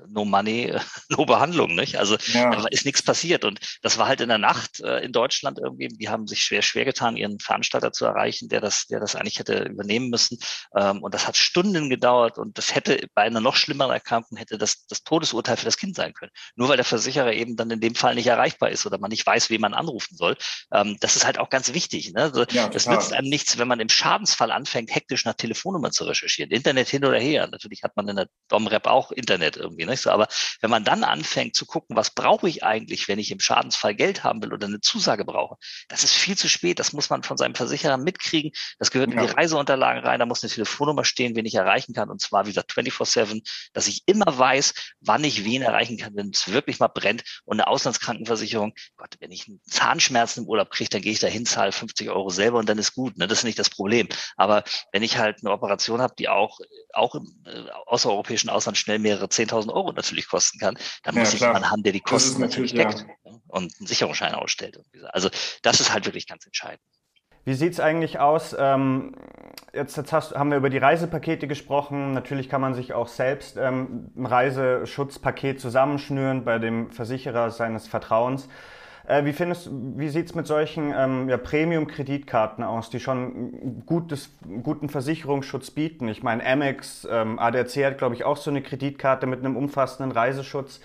no 0.08 0.26
money, 0.26 0.74
no 1.10 1.26
Behandlung, 1.26 1.76
nicht? 1.76 1.98
Also 2.02 2.18
ja. 2.34 2.50
da 2.50 2.66
ist 2.68 2.86
nichts 2.86 3.04
passiert. 3.04 3.46
Und 3.46 3.60
das 3.82 3.98
war 3.98 4.08
halt 4.08 4.22
in 4.22 4.30
der 4.30 4.40
Nacht 4.40 4.82
äh, 4.82 5.00
in 5.00 5.12
Deutschland 5.12 5.60
irgendwie. 5.60 5.88
Die 5.88 6.10
haben 6.10 6.28
sich 6.28 6.44
schwer, 6.44 6.64
schwer 6.64 6.84
getan, 6.84 7.16
ihren 7.16 7.40
Veranstalter 7.40 7.94
zu 7.94 8.06
erreichen, 8.06 8.50
der 8.50 8.60
das, 8.60 8.88
der 8.88 9.00
das 9.00 9.16
eigentlich 9.16 9.40
hätte 9.40 9.64
übernehmen 9.64 10.10
müssen. 10.10 10.40
Ähm, 10.76 11.04
und 11.04 11.14
das 11.14 11.28
hat 11.28 11.38
Stunden 11.38 11.90
gedauert 11.90 12.38
und 12.38 12.58
das 12.58 12.74
hätte 12.74 13.08
bei 13.14 13.22
einer 13.22 13.40
noch 13.40 13.56
schlimmeren 13.56 13.92
Erkrankung 13.92 14.38
hätte 14.38 14.58
das, 14.58 14.88
das 14.88 15.04
Todesurteil 15.04 15.58
für 15.58 15.66
das 15.66 15.78
Kind 15.78 15.96
sein 15.96 16.14
können. 16.14 16.32
Nur 16.56 16.70
weil 16.70 16.78
der 16.78 16.86
Versicherer 16.86 17.34
eben 17.34 17.56
dann 17.56 17.70
in 17.70 17.80
dem 17.80 17.96
Fall 17.96 18.16
nicht 18.16 18.28
erreichbar 18.28 18.70
ist 18.70 18.86
oder 18.86 18.98
man 18.98 19.10
nicht 19.10 19.26
weiß, 19.26 19.50
wen 19.50 19.62
man 19.62 19.74
anrufen 19.74 20.18
soll. 20.18 20.36
Ähm, 20.74 20.98
das 21.00 21.16
ist 21.16 21.26
halt 21.26 21.38
auch 21.38 21.50
ganz 21.50 21.74
wichtig. 21.74 22.14
Ne? 22.14 22.24
Also, 22.24 22.46
ja, 22.52 22.70
es 22.74 22.88
nützt 22.88 23.14
einem 23.14 23.30
nichts, 23.30 23.58
wenn 23.58 23.68
man 23.68 23.80
im 23.80 23.90
Schadensfall 23.90 24.52
anfängt, 24.52 24.94
hektisch 24.94 25.26
nach 25.26 25.36
Telefonnummern 25.36 25.92
zu 25.92 26.06
recherchieren. 26.06 26.52
Internet 26.52 26.90
hin 26.90 27.06
oder 27.06 27.20
her. 27.20 27.48
Natürlich 27.48 27.84
hat 27.84 27.96
man 27.96 28.08
in 28.08 28.16
der 28.16 28.28
Dom-Rep 28.48 28.88
auch 28.88 29.12
Internet 29.12 29.58
irgendwie. 29.58 29.86
Nicht? 29.86 30.02
So, 30.02 30.10
aber 30.10 30.28
wenn 30.62 30.70
man 30.70 30.84
dann 30.84 31.04
anfängt 31.04 31.56
zu 31.56 31.66
gucken, 31.66 31.91
was 31.96 32.12
brauche 32.12 32.48
ich 32.48 32.64
eigentlich, 32.64 33.08
wenn 33.08 33.20
ich 33.20 33.32
im 33.32 33.40
Schadensfall 33.40 33.96
Geld 33.96 34.24
haben 34.24 34.42
will 34.42 34.54
oder 34.54 34.68
eine 34.68 34.82
Zusage 34.82 35.26
brauche, 35.26 35.58
das 35.88 36.04
ist 36.04 36.14
viel 36.14 36.38
zu 36.38 36.50
spät. 36.50 36.80
Das 36.80 36.94
muss 36.94 37.10
man 37.10 37.24
von 37.24 37.38
seinem 37.38 37.56
Versicherer 37.56 37.98
mitkriegen. 37.98 38.52
Das 38.80 38.92
gehört 38.92 39.14
ja. 39.14 39.22
in 39.22 39.28
die 39.28 39.34
Reiseunterlagen 39.34 40.04
rein. 40.04 40.20
Da 40.20 40.26
muss 40.26 40.44
eine 40.44 40.52
Telefonnummer 40.52 41.06
stehen, 41.06 41.36
wen 41.36 41.46
ich 41.46 41.56
erreichen 41.56 41.94
kann. 41.94 42.10
Und 42.10 42.22
zwar, 42.22 42.46
wie 42.46 42.50
gesagt, 42.50 42.72
24-7, 42.72 43.42
dass 43.74 43.88
ich 43.88 44.04
immer 44.06 44.38
weiß, 44.38 44.74
wann 45.02 45.24
ich 45.24 45.46
wen 45.46 45.62
erreichen 45.62 45.98
kann, 45.98 46.16
wenn 46.16 46.30
es 46.30 46.52
wirklich 46.52 46.80
mal 46.80 46.88
brennt. 46.88 47.24
Und 47.46 47.60
eine 47.60 47.68
Auslandskrankenversicherung, 47.68 48.74
Gott, 48.98 49.16
wenn 49.20 49.32
ich 49.32 49.48
einen 49.48 49.62
Zahnschmerzen 49.64 50.44
im 50.44 50.50
Urlaub 50.50 50.72
kriege, 50.72 50.90
dann 50.90 51.02
gehe 51.02 51.12
ich 51.12 51.20
dahin, 51.20 51.46
zahle 51.46 51.72
50 51.72 52.10
Euro 52.10 52.30
selber 52.30 52.60
und 52.60 52.70
dann 52.70 52.78
ist 52.78 52.94
gut. 52.94 53.18
Ne? 53.18 53.28
Das 53.28 53.40
ist 53.40 53.44
nicht 53.44 53.60
das 53.60 53.70
Problem. 53.70 54.08
Aber 54.38 54.64
wenn 54.92 55.04
ich 55.04 55.18
halt 55.18 55.40
eine 55.42 55.52
Operation 55.52 56.02
habe, 56.02 56.14
die 56.18 56.30
auch, 56.30 56.60
auch 56.94 57.16
im 57.16 57.44
äh, 57.46 57.70
außereuropäischen 57.86 58.50
Ausland 58.50 58.78
schnell 58.78 59.00
mehrere 59.00 59.26
10.000 59.26 59.74
Euro 59.74 59.92
natürlich 59.92 60.28
kosten 60.28 60.60
kann, 60.60 60.78
dann 61.04 61.16
ja, 61.16 61.22
muss 61.22 61.34
ich 61.34 61.42
jemanden 61.42 61.70
haben, 61.82 61.84
der 61.84 61.94
die 61.94 62.00
Kosten 62.00 62.42
natürlich 62.42 62.74
deckt 62.74 63.06
ja. 63.26 63.32
und 63.48 63.74
einen 63.80 63.88
Sicherungsschein 63.88 64.36
ausstellt. 64.36 64.80
Also 65.12 65.30
das 65.62 65.80
ist 65.80 65.94
halt 65.94 66.06
wirklich 66.06 66.28
ganz 66.28 66.46
entscheidend. 66.46 66.82
Wie 67.44 67.56
sieht 67.56 67.74
es 67.74 67.80
eigentlich 67.80 68.20
aus? 68.20 68.56
Ähm, 68.58 69.16
jetzt, 69.74 69.98
jetzt 69.98 70.14
hast, 70.14 70.36
haben 70.36 70.52
wir 70.52 70.58
über 70.58 70.70
die 70.70 70.78
Reisepakete 70.78 71.48
gesprochen. 71.48 72.14
Natürlich 72.14 72.50
kann 72.50 72.62
man 72.62 72.76
sich 72.76 72.94
auch 72.94 73.08
selbst 73.08 73.58
ähm, 73.58 74.12
ein 74.16 74.28
Reiseschutzpaket 74.28 75.60
zusammenschnüren 75.60 76.46
bei 76.46 76.60
dem 76.60 76.92
Versicherer 76.92 77.50
seines 77.50 77.88
Vertrauens. 77.88 78.48
Äh, 79.08 79.26
wie 79.26 79.34
findest, 79.34 79.72
wie 79.72 80.10
sieht 80.10 80.28
es 80.28 80.36
mit 80.36 80.46
solchen 80.46 80.94
ähm, 80.96 81.30
ja, 81.30 81.38
Premium-Kreditkarten 81.38 82.64
aus, 82.64 82.92
die 82.92 83.00
schon 83.00 83.84
gutes, 83.88 84.30
guten 84.62 84.88
Versicherungsschutz 84.88 85.72
bieten? 85.72 86.10
Ich 86.10 86.22
meine, 86.22 86.46
Amex, 86.46 87.08
ähm, 87.10 87.40
ADAC 87.40 87.86
hat, 87.86 87.98
glaube 87.98 88.14
ich, 88.14 88.24
auch 88.24 88.38
so 88.38 88.52
eine 88.52 88.62
Kreditkarte 88.62 89.26
mit 89.26 89.40
einem 89.40 89.58
umfassenden 89.58 90.12
Reiseschutz. 90.12 90.80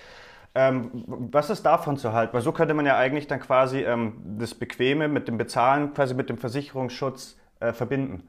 Ähm, 0.58 1.04
was 1.06 1.50
ist 1.50 1.64
davon 1.64 1.98
zu 1.98 2.14
halten? 2.14 2.32
Weil 2.32 2.40
so 2.40 2.50
könnte 2.50 2.72
man 2.72 2.86
ja 2.86 2.96
eigentlich 2.96 3.26
dann 3.26 3.40
quasi 3.40 3.80
ähm, 3.80 4.38
das 4.38 4.54
Bequeme 4.54 5.06
mit 5.06 5.28
dem 5.28 5.36
Bezahlen, 5.36 5.92
quasi 5.92 6.14
mit 6.14 6.30
dem 6.30 6.38
Versicherungsschutz 6.38 7.36
äh, 7.60 7.74
verbinden. 7.74 8.26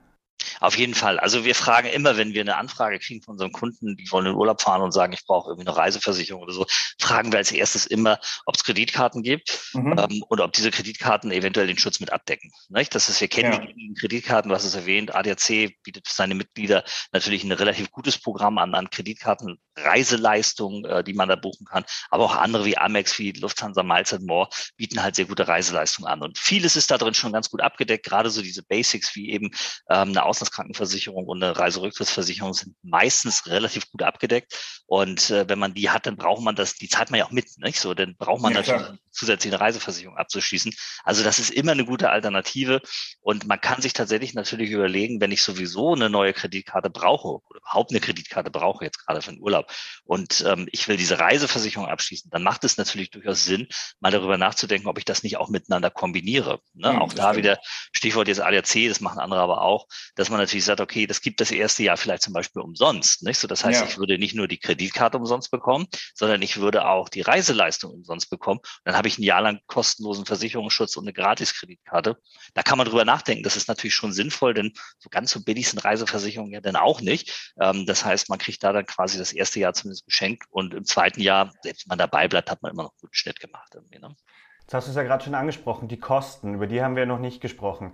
Auf 0.60 0.78
jeden 0.78 0.94
Fall. 0.94 1.20
Also 1.20 1.46
wir 1.46 1.56
fragen 1.56 1.88
immer, 1.88 2.18
wenn 2.18 2.34
wir 2.34 2.42
eine 2.42 2.58
Anfrage 2.58 3.00
kriegen 3.00 3.22
von 3.22 3.34
unseren 3.34 3.52
Kunden, 3.52 3.96
die 3.96 4.12
wollen 4.12 4.26
in 4.26 4.34
den 4.34 4.38
Urlaub 4.38 4.62
fahren 4.62 4.82
und 4.82 4.92
sagen, 4.92 5.14
ich 5.14 5.26
brauche 5.26 5.52
irgendwie 5.52 5.68
eine 5.68 5.78
Reiseversicherung 5.78 6.42
oder 6.42 6.54
so, 6.54 6.66
fragen 7.00 7.32
wir 7.32 7.38
als 7.38 7.52
erstes 7.52 7.86
immer, 7.86 8.20
ob 8.46 8.56
es 8.56 8.64
Kreditkarten 8.64 9.24
gibt 9.24 9.72
mhm. 9.74 9.96
ähm, 9.98 10.24
und 10.28 10.42
ob 10.42 10.52
diese 10.52 10.72
Kreditkarten 10.72 11.32
eventuell 11.32 11.68
den 11.68 11.78
Schutz 11.78 12.00
mit 12.00 12.12
abdecken. 12.12 12.52
Nicht? 12.70 12.94
Das 12.94 13.08
ist, 13.08 13.22
wir 13.22 13.28
kennen 13.28 13.54
ja. 13.54 13.60
die 13.60 13.94
Kreditkarten, 14.00 14.50
du 14.50 14.56
hast 14.56 14.66
es 14.66 14.76
erwähnt, 14.76 15.16
ADAC 15.16 15.76
bietet 15.84 16.08
für 16.08 16.14
seine 16.14 16.36
Mitglieder 16.36 16.84
natürlich 17.12 17.44
ein 17.44 17.52
relativ 17.52 17.92
gutes 17.92 18.18
Programm 18.18 18.58
an, 18.58 18.76
an 18.76 18.90
Kreditkarten, 18.90 19.60
Reiseleistungen, 19.78 20.86
äh, 20.86 21.04
die 21.04 21.14
man 21.14 21.30
da 21.30 21.36
buchen 21.36 21.66
kann, 21.66 21.86
aber 22.10 22.26
auch 22.26 22.36
andere 22.36 22.66
wie 22.66 22.78
Amex, 22.78 23.18
wie 23.20 23.32
Lufthansa, 23.32 23.84
Miles 23.84 24.18
More 24.20 24.50
bieten 24.76 25.04
halt 25.04 25.16
sehr 25.16 25.26
gute 25.26 25.48
Reiseleistungen 25.48 26.12
an. 26.12 26.22
Und 26.22 26.38
vieles 26.38 26.76
ist 26.76 26.92
da 26.92 26.98
drin 26.98 27.14
schon 27.14 27.34
ganz 27.34 27.50
gut 27.50 27.62
abgedeckt, 27.62 28.06
gerade 28.06 28.30
so 28.30 28.42
diese 28.42 28.64
Basics 28.64 29.16
wie 29.16 29.32
eben 29.32 29.52
ähm, 29.90 30.10
eine 30.10 30.24
Auslandskrankenversicherung 30.24 31.26
und 31.26 31.44
eine 31.44 31.58
Reiserücktrittsversicherung 31.58 32.54
sind 32.54 32.76
meistens 32.82 33.46
relativ 33.48 33.90
gut 33.92 34.04
abgedeckt. 34.04 34.84
Und 34.86 35.30
äh, 35.30 35.48
wenn 35.50 35.60
man 35.60 35.74
die 35.74 35.90
hat, 35.90 36.06
dann 36.06 36.16
braucht 36.16 36.42
man 36.42 36.56
das, 36.56 36.76
die 36.76 36.88
zahlt 36.88 37.12
man 37.12 37.20
ja 37.20 37.26
auch 37.26 37.32
mit, 37.32 37.46
nicht 37.58 37.80
so? 37.80 37.94
Dann 37.94 38.16
braucht 38.18 38.42
man 38.42 38.54
ja, 38.54 38.60
natürlich 38.60 38.84
klar. 38.84 38.98
zusätzlich 39.12 39.54
eine 39.54 39.62
Reiseversicherung 39.62 40.18
abzuschließen. 40.18 40.74
Also 41.04 41.24
das 41.24 41.40
ist 41.40 41.52
immer 41.52 41.74
eine 41.74 41.86
gute 41.86 42.10
Alternative. 42.10 42.82
Und 43.20 43.48
man 43.48 43.60
kann 43.60 43.82
sich 43.82 43.94
tatsächlich 43.94 44.34
natürlich 44.34 44.72
überlegen, 44.72 45.20
wenn 45.20 45.32
ich 45.32 45.44
sowieso 45.44 45.94
eine 45.94 46.10
neue 46.10 46.34
Kreditkarte 46.34 46.90
brauche 46.90 47.28
oder 47.50 47.60
überhaupt 47.60 47.92
eine 47.92 48.00
Kreditkarte 48.00 48.50
brauche, 48.50 48.86
jetzt 48.86 49.06
gerade 49.06 49.22
für 49.22 49.32
den 49.32 49.42
Urlaub, 49.42 49.67
und 50.06 50.44
ähm, 50.46 50.68
ich 50.72 50.88
will 50.88 50.98
diese 50.98 51.20
Reiseversicherung 51.20 51.88
abschließen, 51.88 52.30
dann 52.32 52.44
macht 52.44 52.64
es 52.64 52.78
natürlich 52.78 53.12
durchaus 53.12 53.44
Sinn, 53.44 53.68
mal 54.00 54.12
darüber 54.12 54.38
nachzudenken, 54.38 54.88
ob 54.88 54.98
ich 54.98 55.06
das 55.06 55.24
nicht 55.24 55.38
auch 55.38 55.50
miteinander 55.50 55.90
kombiniere. 55.90 56.60
Ne? 56.74 56.94
Mhm, 56.94 57.02
auch 57.02 57.14
da 57.14 57.30
stimmt. 57.30 57.38
wieder 57.38 57.60
Stichwort 57.92 58.28
jetzt 58.28 58.42
ADAC, 58.42 58.88
das 58.88 59.00
machen 59.00 59.20
andere 59.20 59.42
aber 59.42 59.62
auch, 59.62 59.88
dass 60.16 60.30
man 60.30 60.40
natürlich 60.40 60.66
sagt, 60.66 60.82
okay, 60.82 61.08
das 61.08 61.22
gibt 61.22 61.42
das 61.42 61.52
erste 61.52 61.84
Jahr 61.84 61.98
vielleicht 61.98 62.24
zum 62.24 62.34
Beispiel 62.34 62.62
umsonst. 62.62 63.24
Nicht? 63.24 63.40
So, 63.40 63.48
das 63.48 63.64
heißt, 63.64 63.82
ja. 63.82 63.88
ich 63.88 63.98
würde 63.98 64.18
nicht 64.18 64.36
nur 64.36 64.48
die 64.48 64.58
Kreditkarte 64.58 65.18
umsonst 65.18 65.52
bekommen, 65.52 65.88
sondern 66.14 66.42
ich 66.42 66.58
würde 66.58 66.88
auch 66.88 67.10
die 67.10 67.22
Reiseleistung 67.22 67.94
umsonst 67.94 68.30
bekommen. 68.30 68.60
dann 68.84 68.96
habe 68.96 69.08
ich 69.08 69.18
ein 69.18 69.24
Jahr 69.24 69.42
lang 69.42 69.60
kostenlosen 69.68 70.26
Versicherungsschutz 70.26 70.96
und 70.98 71.06
eine 71.06 71.14
Gratis-Kreditkarte. 71.14 72.18
Da 72.54 72.64
kann 72.64 72.78
man 72.78 72.88
drüber 72.88 73.06
nachdenken. 73.06 73.44
Das 73.44 73.56
ist 73.56 73.68
natürlich 73.68 73.96
schon 73.96 74.14
sinnvoll, 74.14 74.54
denn 74.54 74.74
so 75.00 75.10
ganz 75.10 75.32
so 75.32 75.44
billig 75.44 75.70
sind 75.70 75.84
Reiseversicherungen 75.84 76.54
ja 76.54 76.62
dann 76.62 76.76
auch 76.76 77.02
nicht. 77.02 77.54
Ähm, 77.60 77.86
das 77.86 78.06
heißt, 78.06 78.30
man 78.30 78.40
kriegt 78.40 78.64
da 78.64 78.74
dann 78.74 78.86
quasi 78.86 79.18
das 79.18 79.34
erste 79.34 79.57
Jahr 79.60 79.74
zumindest 79.74 80.06
geschenkt 80.06 80.46
und 80.52 80.74
im 80.74 80.86
zweiten 80.86 81.22
Jahr, 81.22 81.52
selbst 81.62 81.86
wenn 81.86 81.90
man 81.90 81.98
dabei 81.98 82.28
bleibt, 82.28 82.50
hat 82.50 82.62
man 82.62 82.72
immer 82.72 82.84
noch 82.84 82.92
einen 82.92 83.02
guten 83.02 83.14
Schnitt 83.14 83.40
gemacht. 83.40 83.74
Irgendwie, 83.74 84.00
ne? 84.00 84.16
Jetzt 84.62 84.74
hast 84.74 84.88
du 84.88 84.92
es 84.92 84.98
ja 84.98 85.04
gerade 85.04 85.24
schon 85.24 85.36
angesprochen, 85.36 85.88
die 85.88 86.00
Kosten, 86.00 86.56
über 86.56 86.68
die 86.68 86.82
haben 86.82 86.96
wir 86.96 87.06
noch 87.06 87.20
nicht 87.20 87.42
gesprochen. 87.42 87.94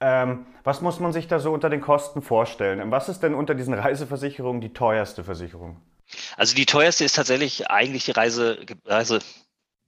Ähm, 0.00 0.46
was 0.64 0.80
muss 0.80 1.00
man 1.00 1.12
sich 1.12 1.26
da 1.26 1.38
so 1.38 1.52
unter 1.52 1.70
den 1.70 1.80
Kosten 1.80 2.22
vorstellen? 2.22 2.90
Was 2.90 3.08
ist 3.08 3.22
denn 3.22 3.34
unter 3.34 3.54
diesen 3.54 3.74
Reiseversicherungen 3.74 4.60
die 4.60 4.72
teuerste 4.72 5.24
Versicherung? 5.24 5.80
Also 6.36 6.54
die 6.54 6.66
teuerste 6.66 7.04
ist 7.04 7.16
tatsächlich 7.16 7.70
eigentlich 7.70 8.04
die 8.04 8.12
Reise, 8.12 8.58
Reise 8.84 9.20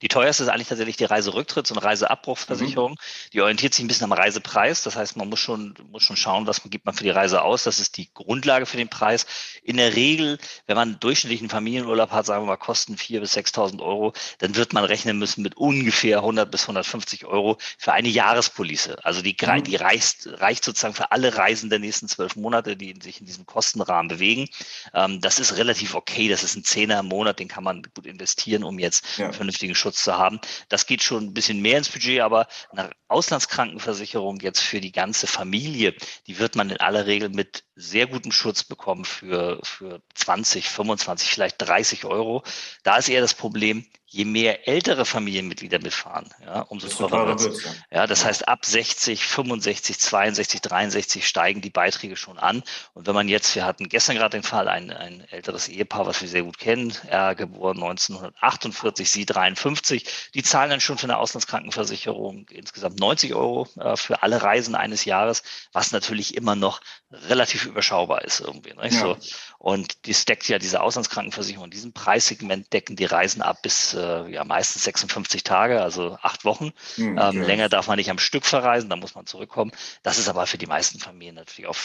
die 0.02 0.08
teuerste 0.08 0.44
ist 0.44 0.48
eigentlich 0.48 0.68
tatsächlich 0.68 0.96
die 0.96 1.06
Reiserücktritts- 1.06 1.72
und 1.72 1.78
Reiseabbruchversicherung. 1.78 2.92
Mhm. 2.92 3.30
Die 3.32 3.40
orientiert 3.40 3.74
sich 3.74 3.84
ein 3.84 3.88
bisschen 3.88 4.04
am 4.04 4.12
Reisepreis. 4.12 4.82
Das 4.82 4.96
heißt, 4.96 5.16
man 5.16 5.28
muss 5.28 5.40
schon, 5.40 5.74
muss 5.90 6.04
schon 6.04 6.16
schauen, 6.16 6.46
was 6.46 6.64
man 6.64 6.70
gibt 6.70 6.86
man 6.86 6.94
für 6.94 7.04
die 7.04 7.10
Reise 7.10 7.42
aus. 7.42 7.64
Das 7.64 7.80
ist 7.80 7.96
die 7.96 8.12
Grundlage 8.14 8.66
für 8.66 8.76
den 8.76 8.88
Preis. 8.88 9.26
In 9.62 9.76
der 9.76 9.96
Regel, 9.96 10.38
wenn 10.66 10.76
man 10.76 10.90
einen 10.90 11.00
durchschnittlichen 11.00 11.48
Familienurlaub 11.48 12.12
hat, 12.12 12.26
sagen 12.26 12.44
wir 12.44 12.46
mal, 12.46 12.56
kosten 12.56 12.94
4.000 12.94 13.20
bis 13.20 13.36
6.000 13.36 13.80
Euro, 13.82 14.12
dann 14.38 14.54
wird 14.54 14.72
man 14.72 14.84
rechnen 14.84 15.18
müssen 15.18 15.42
mit 15.42 15.56
ungefähr 15.56 16.18
100 16.18 16.50
bis 16.50 16.62
150 16.62 17.26
Euro 17.26 17.58
für 17.78 17.92
eine 17.92 18.08
Jahrespolice. 18.08 18.98
Also 19.04 19.22
die, 19.22 19.36
mhm. 19.40 19.64
die 19.64 19.76
reicht, 19.76 20.26
reicht 20.26 20.64
sozusagen 20.64 20.94
für 20.94 21.10
alle 21.10 21.36
Reisen 21.36 21.70
der 21.70 21.80
nächsten 21.80 22.08
zwölf 22.08 22.36
Monate, 22.36 22.76
die 22.76 22.94
sich 23.02 23.20
in 23.20 23.26
diesem 23.26 23.46
Kostenrahmen 23.46 24.08
bewegen. 24.08 24.48
Ähm, 24.94 25.20
das 25.20 25.38
ist 25.38 25.56
relativ 25.56 25.94
okay. 25.94 26.28
Das 26.28 26.44
ist 26.44 26.56
ein 26.56 26.64
Zehner 26.64 27.00
im 27.00 27.06
Monat, 27.06 27.40
den 27.40 27.48
kann 27.48 27.64
man 27.64 27.82
gut 27.94 28.06
investieren, 28.06 28.62
um 28.62 28.78
jetzt 28.78 29.04
ja. 29.18 29.32
vernünftigen 29.32 29.74
Schutz 29.74 29.87
Schutz 29.88 30.04
zu 30.04 30.18
haben. 30.18 30.38
Das 30.68 30.86
geht 30.86 31.02
schon 31.02 31.24
ein 31.24 31.34
bisschen 31.34 31.62
mehr 31.62 31.78
ins 31.78 31.88
Budget, 31.88 32.20
aber 32.20 32.46
eine 32.70 32.90
Auslandskrankenversicherung 33.08 34.40
jetzt 34.40 34.60
für 34.60 34.80
die 34.80 34.92
ganze 34.92 35.26
Familie, 35.26 35.94
die 36.26 36.38
wird 36.38 36.56
man 36.56 36.68
in 36.70 36.76
aller 36.78 37.06
Regel 37.06 37.30
mit 37.30 37.64
sehr 37.74 38.06
gutem 38.06 38.32
Schutz 38.32 38.64
bekommen 38.64 39.06
für, 39.06 39.60
für 39.62 40.02
20, 40.14 40.68
25, 40.68 41.30
vielleicht 41.30 41.56
30 41.58 42.04
Euro. 42.04 42.42
Da 42.82 42.98
ist 42.98 43.08
eher 43.08 43.22
das 43.22 43.32
Problem, 43.32 43.86
je 44.10 44.24
mehr 44.24 44.66
ältere 44.66 45.04
Familienmitglieder 45.04 45.80
mitfahren, 45.80 46.30
ja, 46.42 46.62
umso 46.62 46.88
teurer 46.88 47.38
wird 47.38 47.62
ja. 47.62 47.70
ja, 47.90 48.06
das 48.06 48.24
heißt, 48.24 48.48
ab 48.48 48.64
60, 48.64 49.22
65, 49.22 49.98
62, 49.98 50.60
63 50.62 51.28
steigen 51.28 51.60
die 51.60 51.68
Beiträge 51.68 52.16
schon 52.16 52.38
an. 52.38 52.62
Und 52.94 53.06
wenn 53.06 53.14
man 53.14 53.28
jetzt, 53.28 53.54
wir 53.54 53.66
hatten 53.66 53.88
gestern 53.90 54.16
gerade 54.16 54.38
den 54.38 54.42
Fall, 54.42 54.66
ein, 54.68 54.90
ein 54.90 55.20
älteres 55.28 55.68
Ehepaar, 55.68 56.06
was 56.06 56.22
wir 56.22 56.28
sehr 56.28 56.42
gut 56.42 56.58
kennen, 56.58 56.94
er 57.06 57.34
geboren 57.34 57.76
1948, 57.76 59.10
sie 59.10 59.26
53, 59.26 60.30
die 60.32 60.42
zahlen 60.42 60.70
dann 60.70 60.80
schon 60.80 60.96
für 60.96 61.04
eine 61.04 61.18
Auslandskrankenversicherung 61.18 62.46
insgesamt 62.48 62.98
90 62.98 63.34
Euro 63.34 63.68
äh, 63.78 63.94
für 63.96 64.22
alle 64.22 64.40
Reisen 64.40 64.74
eines 64.74 65.04
Jahres, 65.04 65.42
was 65.72 65.92
natürlich 65.92 66.34
immer 66.34 66.56
noch 66.56 66.80
relativ 67.10 67.66
überschaubar 67.66 68.24
ist 68.24 68.40
irgendwie. 68.40 68.72
Nicht? 68.74 68.94
Ja. 68.94 69.00
So. 69.00 69.16
Und 69.58 70.06
die 70.06 70.14
deckt 70.14 70.48
ja 70.48 70.58
diese 70.58 70.80
Auslandskrankenversicherung 70.80 71.66
in 71.66 71.70
diesem 71.70 71.92
Preissegment 71.92 72.72
decken 72.72 72.96
die 72.96 73.04
Reisen 73.04 73.42
ab 73.42 73.60
bis 73.62 73.97
äh, 73.98 74.28
ja 74.28 74.44
meistens 74.44 74.84
56 74.84 75.42
Tage, 75.42 75.82
also 75.82 76.18
acht 76.22 76.44
Wochen. 76.44 76.72
Mhm, 76.96 77.18
ähm, 77.18 77.42
länger 77.42 77.68
darf 77.68 77.88
man 77.88 77.96
nicht 77.96 78.10
am 78.10 78.18
Stück 78.18 78.46
verreisen, 78.46 78.90
da 78.90 78.96
muss 78.96 79.14
man 79.14 79.26
zurückkommen. 79.26 79.72
Das 80.02 80.18
ist 80.18 80.28
aber 80.28 80.46
für 80.46 80.58
die 80.58 80.66
meisten 80.66 80.98
Familien 80.98 81.34
natürlich 81.34 81.68
auch 81.68 81.76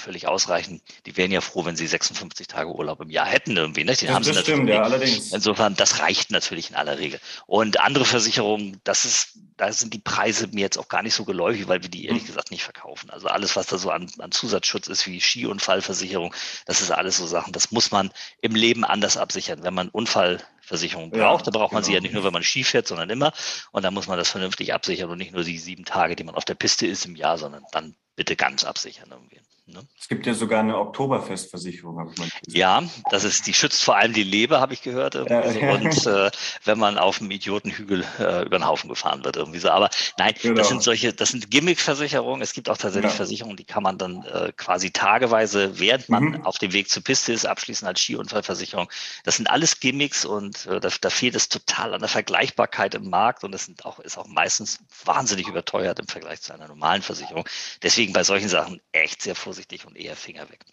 völlig 0.00 0.26
ausreichend. 0.26 0.82
Die 1.06 1.16
wären 1.16 1.30
ja 1.30 1.40
froh, 1.40 1.64
wenn 1.64 1.76
sie 1.76 1.86
56 1.86 2.46
Tage 2.46 2.74
Urlaub 2.74 3.00
im 3.00 3.10
Jahr 3.10 3.26
hätten 3.26 3.56
irgendwie. 3.56 3.84
Ne? 3.84 3.94
Den 3.94 4.06
das 4.06 4.14
haben 4.14 4.24
sie 4.24 4.34
stimmt, 4.34 4.68
ja, 4.68 4.82
allerdings. 4.82 5.32
Insofern, 5.32 5.76
das 5.76 6.00
reicht 6.00 6.30
natürlich 6.30 6.70
in 6.70 6.76
aller 6.76 6.98
Regel. 6.98 7.20
Und 7.46 7.80
andere 7.80 8.04
Versicherungen, 8.04 8.80
das 8.84 9.04
ist, 9.04 9.38
da 9.56 9.72
sind 9.72 9.94
die 9.94 9.98
Preise 9.98 10.48
mir 10.48 10.60
jetzt 10.60 10.78
auch 10.78 10.88
gar 10.88 11.02
nicht 11.02 11.14
so 11.14 11.24
geläufig, 11.24 11.68
weil 11.68 11.82
wir 11.82 11.90
die 11.90 12.06
ehrlich 12.06 12.22
hm. 12.22 12.28
gesagt 12.28 12.50
nicht 12.50 12.64
verkaufen. 12.64 13.10
Also 13.10 13.28
alles, 13.28 13.56
was 13.56 13.66
da 13.66 13.78
so 13.78 13.90
an, 13.90 14.10
an 14.18 14.32
Zusatzschutz 14.32 14.88
ist, 14.88 15.06
wie 15.06 15.20
Skiunfallversicherung, 15.20 16.34
das 16.66 16.80
ist 16.80 16.90
alles 16.90 17.18
so 17.18 17.26
Sachen, 17.26 17.52
das 17.52 17.70
muss 17.70 17.90
man 17.90 18.10
im 18.40 18.54
Leben 18.54 18.84
anders 18.84 19.16
absichern. 19.16 19.62
Wenn 19.62 19.74
man 19.74 19.88
Unfallversicherung 19.88 21.10
braucht, 21.10 21.46
ja, 21.46 21.50
dann 21.50 21.60
braucht 21.60 21.72
man 21.72 21.82
genau. 21.82 21.86
sie 21.86 21.94
ja 21.94 22.00
nicht 22.00 22.14
nur, 22.14 22.24
wenn 22.24 22.32
man 22.32 22.42
Ski 22.42 22.64
fährt, 22.64 22.88
sondern 22.88 23.10
immer. 23.10 23.32
Und 23.70 23.84
dann 23.84 23.94
muss 23.94 24.06
man 24.06 24.18
das 24.18 24.30
vernünftig 24.30 24.72
absichern 24.72 25.10
und 25.10 25.18
nicht 25.18 25.32
nur 25.32 25.44
die 25.44 25.58
sieben 25.58 25.84
Tage, 25.84 26.16
die 26.16 26.24
man 26.24 26.34
auf 26.34 26.44
der 26.44 26.54
Piste 26.54 26.86
ist 26.86 27.04
im 27.04 27.16
Jahr, 27.16 27.38
sondern 27.38 27.64
dann 27.72 27.94
bitte 28.16 28.36
ganz 28.36 28.64
absichern 28.64 29.08
irgendwie. 29.10 29.40
Ne? 29.72 29.82
Es 29.98 30.08
gibt 30.08 30.26
ja 30.26 30.34
sogar 30.34 30.60
eine 30.60 30.78
Oktoberfestversicherung, 30.78 31.98
habe 31.98 32.10
ich 32.12 32.18
mal 32.18 32.28
gesehen. 32.44 32.60
Ja, 32.60 32.82
das 33.10 33.24
ist, 33.24 33.46
die 33.46 33.54
schützt 33.54 33.82
vor 33.82 33.96
allem 33.96 34.12
die 34.12 34.24
Leber, 34.24 34.60
habe 34.60 34.74
ich 34.74 34.82
gehört. 34.82 35.14
Ja, 35.14 35.40
und 35.72 36.06
äh, 36.06 36.30
wenn 36.64 36.78
man 36.78 36.98
auf 36.98 37.18
dem 37.18 37.30
Idiotenhügel 37.30 38.04
äh, 38.18 38.44
über 38.44 38.58
den 38.58 38.66
Haufen 38.66 38.88
gefahren 38.88 39.24
wird, 39.24 39.36
irgendwie 39.36 39.60
so. 39.60 39.70
Aber 39.70 39.90
nein, 40.18 40.34
genau. 40.40 40.56
das 40.56 40.68
sind 40.68 40.82
solche, 40.82 41.12
das 41.12 41.30
sind 41.30 41.50
Gimmick-Versicherungen. 41.50 42.42
Es 42.42 42.52
gibt 42.52 42.68
auch 42.68 42.76
tatsächlich 42.76 43.12
ja. 43.12 43.16
Versicherungen, 43.16 43.56
die 43.56 43.64
kann 43.64 43.82
man 43.82 43.98
dann 43.98 44.24
äh, 44.24 44.52
quasi 44.56 44.90
tageweise, 44.90 45.78
während 45.78 46.08
man 46.08 46.24
mhm. 46.24 46.46
auf 46.46 46.58
dem 46.58 46.72
Weg 46.72 46.90
zur 46.90 47.04
Piste 47.04 47.32
ist, 47.32 47.46
abschließen 47.46 47.86
als 47.86 48.00
Skiunfallversicherung. 48.00 48.90
Das 49.24 49.36
sind 49.36 49.48
alles 49.48 49.78
Gimmicks 49.78 50.24
und 50.24 50.66
äh, 50.66 50.80
da, 50.80 50.88
da 51.00 51.10
fehlt 51.10 51.36
es 51.36 51.48
total 51.48 51.94
an 51.94 52.00
der 52.00 52.08
Vergleichbarkeit 52.08 52.94
im 52.94 53.08
Markt 53.08 53.44
und 53.44 53.54
es 53.54 53.66
sind 53.66 53.84
auch, 53.84 54.00
ist 54.00 54.18
auch 54.18 54.26
meistens 54.26 54.80
wahnsinnig 55.04 55.46
überteuert 55.46 56.00
im 56.00 56.08
Vergleich 56.08 56.40
zu 56.40 56.52
einer 56.52 56.66
normalen 56.66 57.02
Versicherung. 57.02 57.44
Deswegen 57.82 58.12
bei 58.12 58.24
solchen 58.24 58.48
Sachen 58.48 58.80
echt 58.92 59.22
sehr 59.22 59.34
vorsichtig 59.34 59.59
vorsichtig 59.60 59.86
und 59.86 59.96
eher 59.96 60.16
Finger 60.16 60.48
weg. 60.50 60.64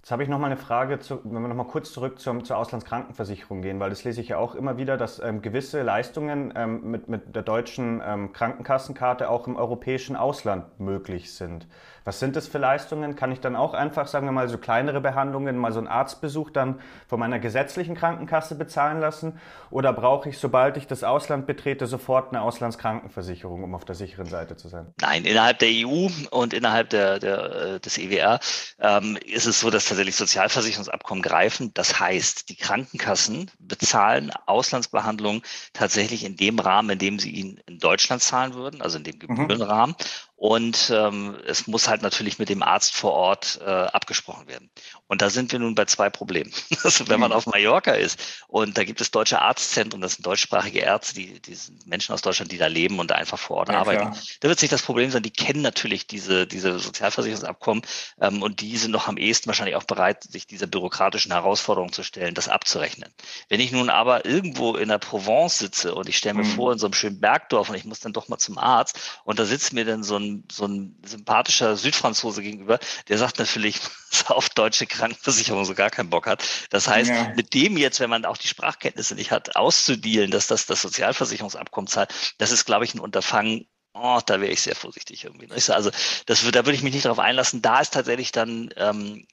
Jetzt 0.00 0.10
habe 0.10 0.22
ich 0.22 0.28
noch 0.28 0.38
mal 0.38 0.46
eine 0.46 0.58
Frage, 0.58 0.98
zu, 0.98 1.20
wenn 1.24 1.40
wir 1.40 1.48
noch 1.48 1.54
mal 1.54 1.66
kurz 1.66 1.90
zurück 1.90 2.18
zum, 2.18 2.44
zur 2.44 2.58
Auslandskrankenversicherung 2.58 3.62
gehen, 3.62 3.80
weil 3.80 3.88
das 3.88 4.04
lese 4.04 4.20
ich 4.20 4.28
ja 4.28 4.36
auch 4.36 4.54
immer 4.54 4.76
wieder, 4.76 4.98
dass 4.98 5.18
ähm, 5.18 5.40
gewisse 5.40 5.82
Leistungen 5.82 6.52
ähm, 6.54 6.90
mit, 6.90 7.08
mit 7.08 7.34
der 7.34 7.42
deutschen 7.42 8.02
ähm, 8.04 8.32
Krankenkassenkarte 8.32 9.30
auch 9.30 9.46
im 9.46 9.56
europäischen 9.56 10.14
Ausland 10.14 10.78
möglich 10.78 11.32
sind. 11.32 11.66
Was 12.04 12.20
sind 12.20 12.36
das 12.36 12.46
für 12.46 12.58
Leistungen? 12.58 13.16
Kann 13.16 13.32
ich 13.32 13.40
dann 13.40 13.56
auch 13.56 13.72
einfach, 13.72 14.06
sagen 14.06 14.26
wir 14.26 14.32
mal, 14.32 14.48
so 14.48 14.58
kleinere 14.58 15.00
Behandlungen, 15.00 15.56
mal 15.56 15.72
so 15.72 15.78
einen 15.78 15.88
Arztbesuch 15.88 16.50
dann 16.50 16.80
von 17.08 17.18
meiner 17.18 17.38
gesetzlichen 17.38 17.94
Krankenkasse 17.94 18.56
bezahlen 18.56 19.00
lassen? 19.00 19.40
Oder 19.70 19.92
brauche 19.94 20.28
ich, 20.28 20.38
sobald 20.38 20.76
ich 20.76 20.86
das 20.86 21.02
Ausland 21.02 21.46
betrete, 21.46 21.86
sofort 21.86 22.28
eine 22.28 22.42
Auslandskrankenversicherung, 22.42 23.64
um 23.64 23.74
auf 23.74 23.86
der 23.86 23.94
sicheren 23.94 24.26
Seite 24.26 24.56
zu 24.56 24.68
sein? 24.68 24.92
Nein, 25.00 25.24
innerhalb 25.24 25.58
der 25.60 25.70
EU 25.70 26.08
und 26.30 26.52
innerhalb 26.52 26.90
der, 26.90 27.18
der, 27.18 27.74
äh, 27.74 27.80
des 27.80 27.96
EWR 27.96 28.38
ähm, 28.80 29.16
ist 29.24 29.46
es 29.46 29.60
so, 29.60 29.70
dass 29.70 29.86
tatsächlich 29.86 30.16
Sozialversicherungsabkommen 30.16 31.22
greifen. 31.22 31.72
Das 31.72 31.98
heißt, 31.98 32.50
die 32.50 32.56
Krankenkassen 32.56 33.50
bezahlen 33.58 34.30
Auslandsbehandlungen 34.46 35.42
tatsächlich 35.72 36.24
in 36.24 36.36
dem 36.36 36.58
Rahmen, 36.58 36.90
in 36.90 36.98
dem 36.98 37.18
sie 37.18 37.30
ihn 37.30 37.60
in 37.66 37.78
Deutschland 37.78 38.22
zahlen 38.22 38.54
würden, 38.54 38.82
also 38.82 38.98
in 38.98 39.04
dem 39.04 39.16
mhm. 39.16 39.48
Gebührenrahmen. 39.48 39.96
Mhm. 39.98 40.33
Und 40.44 40.92
ähm, 40.94 41.38
es 41.46 41.66
muss 41.68 41.88
halt 41.88 42.02
natürlich 42.02 42.38
mit 42.38 42.50
dem 42.50 42.62
Arzt 42.62 42.94
vor 42.94 43.14
Ort 43.14 43.58
äh, 43.64 43.70
abgesprochen 43.70 44.46
werden. 44.46 44.68
Und 45.06 45.22
da 45.22 45.30
sind 45.30 45.52
wir 45.52 45.58
nun 45.58 45.74
bei 45.74 45.86
zwei 45.86 46.10
Problemen. 46.10 46.52
Also 46.84 47.08
wenn 47.08 47.18
man 47.18 47.30
mhm. 47.30 47.36
auf 47.36 47.46
Mallorca 47.46 47.92
ist 47.92 48.20
und 48.46 48.76
da 48.76 48.84
gibt 48.84 49.00
es 49.00 49.10
deutsche 49.10 49.40
Arztzentren, 49.40 50.02
das 50.02 50.14
sind 50.14 50.26
deutschsprachige 50.26 50.80
Ärzte, 50.80 51.14
die, 51.14 51.40
die 51.40 51.54
sind 51.54 51.86
Menschen 51.86 52.12
aus 52.12 52.20
Deutschland, 52.20 52.52
die 52.52 52.58
da 52.58 52.66
leben 52.66 52.98
und 52.98 53.10
da 53.10 53.14
einfach 53.14 53.38
vor 53.38 53.56
Ort 53.56 53.70
ja, 53.70 53.78
arbeiten. 53.78 54.10
Klar. 54.10 54.18
Da 54.40 54.48
wird 54.48 54.58
sich 54.58 54.68
das 54.68 54.82
Problem 54.82 55.10
sein, 55.10 55.22
die 55.22 55.30
kennen 55.30 55.62
natürlich 55.62 56.06
diese, 56.06 56.46
diese 56.46 56.78
Sozialversicherungsabkommen 56.78 57.82
ähm, 58.20 58.42
und 58.42 58.60
die 58.60 58.76
sind 58.76 58.90
noch 58.90 59.08
am 59.08 59.16
ehesten 59.16 59.46
wahrscheinlich 59.46 59.76
auch 59.76 59.84
bereit, 59.84 60.24
sich 60.24 60.46
dieser 60.46 60.66
bürokratischen 60.66 61.32
Herausforderung 61.32 61.90
zu 61.90 62.02
stellen, 62.02 62.34
das 62.34 62.50
abzurechnen. 62.50 63.08
Wenn 63.48 63.60
ich 63.60 63.72
nun 63.72 63.88
aber 63.88 64.26
irgendwo 64.26 64.76
in 64.76 64.90
der 64.90 64.98
Provence 64.98 65.58
sitze 65.58 65.94
und 65.94 66.10
ich 66.10 66.18
stelle 66.18 66.34
mir 66.34 66.44
mhm. 66.44 66.54
vor, 66.54 66.72
in 66.72 66.78
so 66.78 66.86
einem 66.86 66.94
schönen 66.94 67.18
Bergdorf 67.18 67.70
und 67.70 67.76
ich 67.76 67.86
muss 67.86 68.00
dann 68.00 68.12
doch 68.12 68.28
mal 68.28 68.36
zum 68.36 68.58
Arzt 68.58 69.00
und 69.24 69.38
da 69.38 69.46
sitzt 69.46 69.72
mir 69.72 69.86
dann 69.86 70.02
so 70.02 70.18
ein, 70.18 70.33
so 70.50 70.66
ein 70.66 70.96
sympathischer 71.04 71.76
Südfranzose 71.76 72.42
gegenüber, 72.42 72.78
der 73.08 73.18
sagt 73.18 73.38
natürlich, 73.38 73.80
auf 74.28 74.48
deutsche 74.48 74.86
Krankenversicherung 74.86 75.64
so 75.64 75.74
gar 75.74 75.90
keinen 75.90 76.10
Bock 76.10 76.26
hat. 76.26 76.44
Das 76.70 76.88
heißt, 76.88 77.10
ja. 77.10 77.32
mit 77.34 77.54
dem 77.54 77.76
jetzt, 77.76 78.00
wenn 78.00 78.10
man 78.10 78.24
auch 78.24 78.36
die 78.36 78.48
Sprachkenntnisse 78.48 79.14
nicht 79.14 79.30
hat, 79.30 79.56
auszudealen, 79.56 80.30
dass 80.30 80.46
das 80.46 80.66
das 80.66 80.82
Sozialversicherungsabkommen 80.82 81.88
zahlt, 81.88 82.12
das 82.38 82.50
ist, 82.50 82.64
glaube 82.64 82.84
ich, 82.84 82.94
ein 82.94 83.00
Unterfangen, 83.00 83.66
Oh, 83.96 84.20
da 84.26 84.40
wäre 84.40 84.50
ich 84.50 84.60
sehr 84.60 84.74
vorsichtig 84.74 85.22
irgendwie. 85.22 85.48
Also 85.52 85.92
das, 86.26 86.42
da 86.50 86.66
würde 86.66 86.72
ich 86.72 86.82
mich 86.82 86.92
nicht 86.92 87.04
darauf 87.04 87.20
einlassen. 87.20 87.62
Da 87.62 87.78
ist 87.78 87.94
tatsächlich 87.94 88.32
dann 88.32 88.74
ähm, 88.76 89.24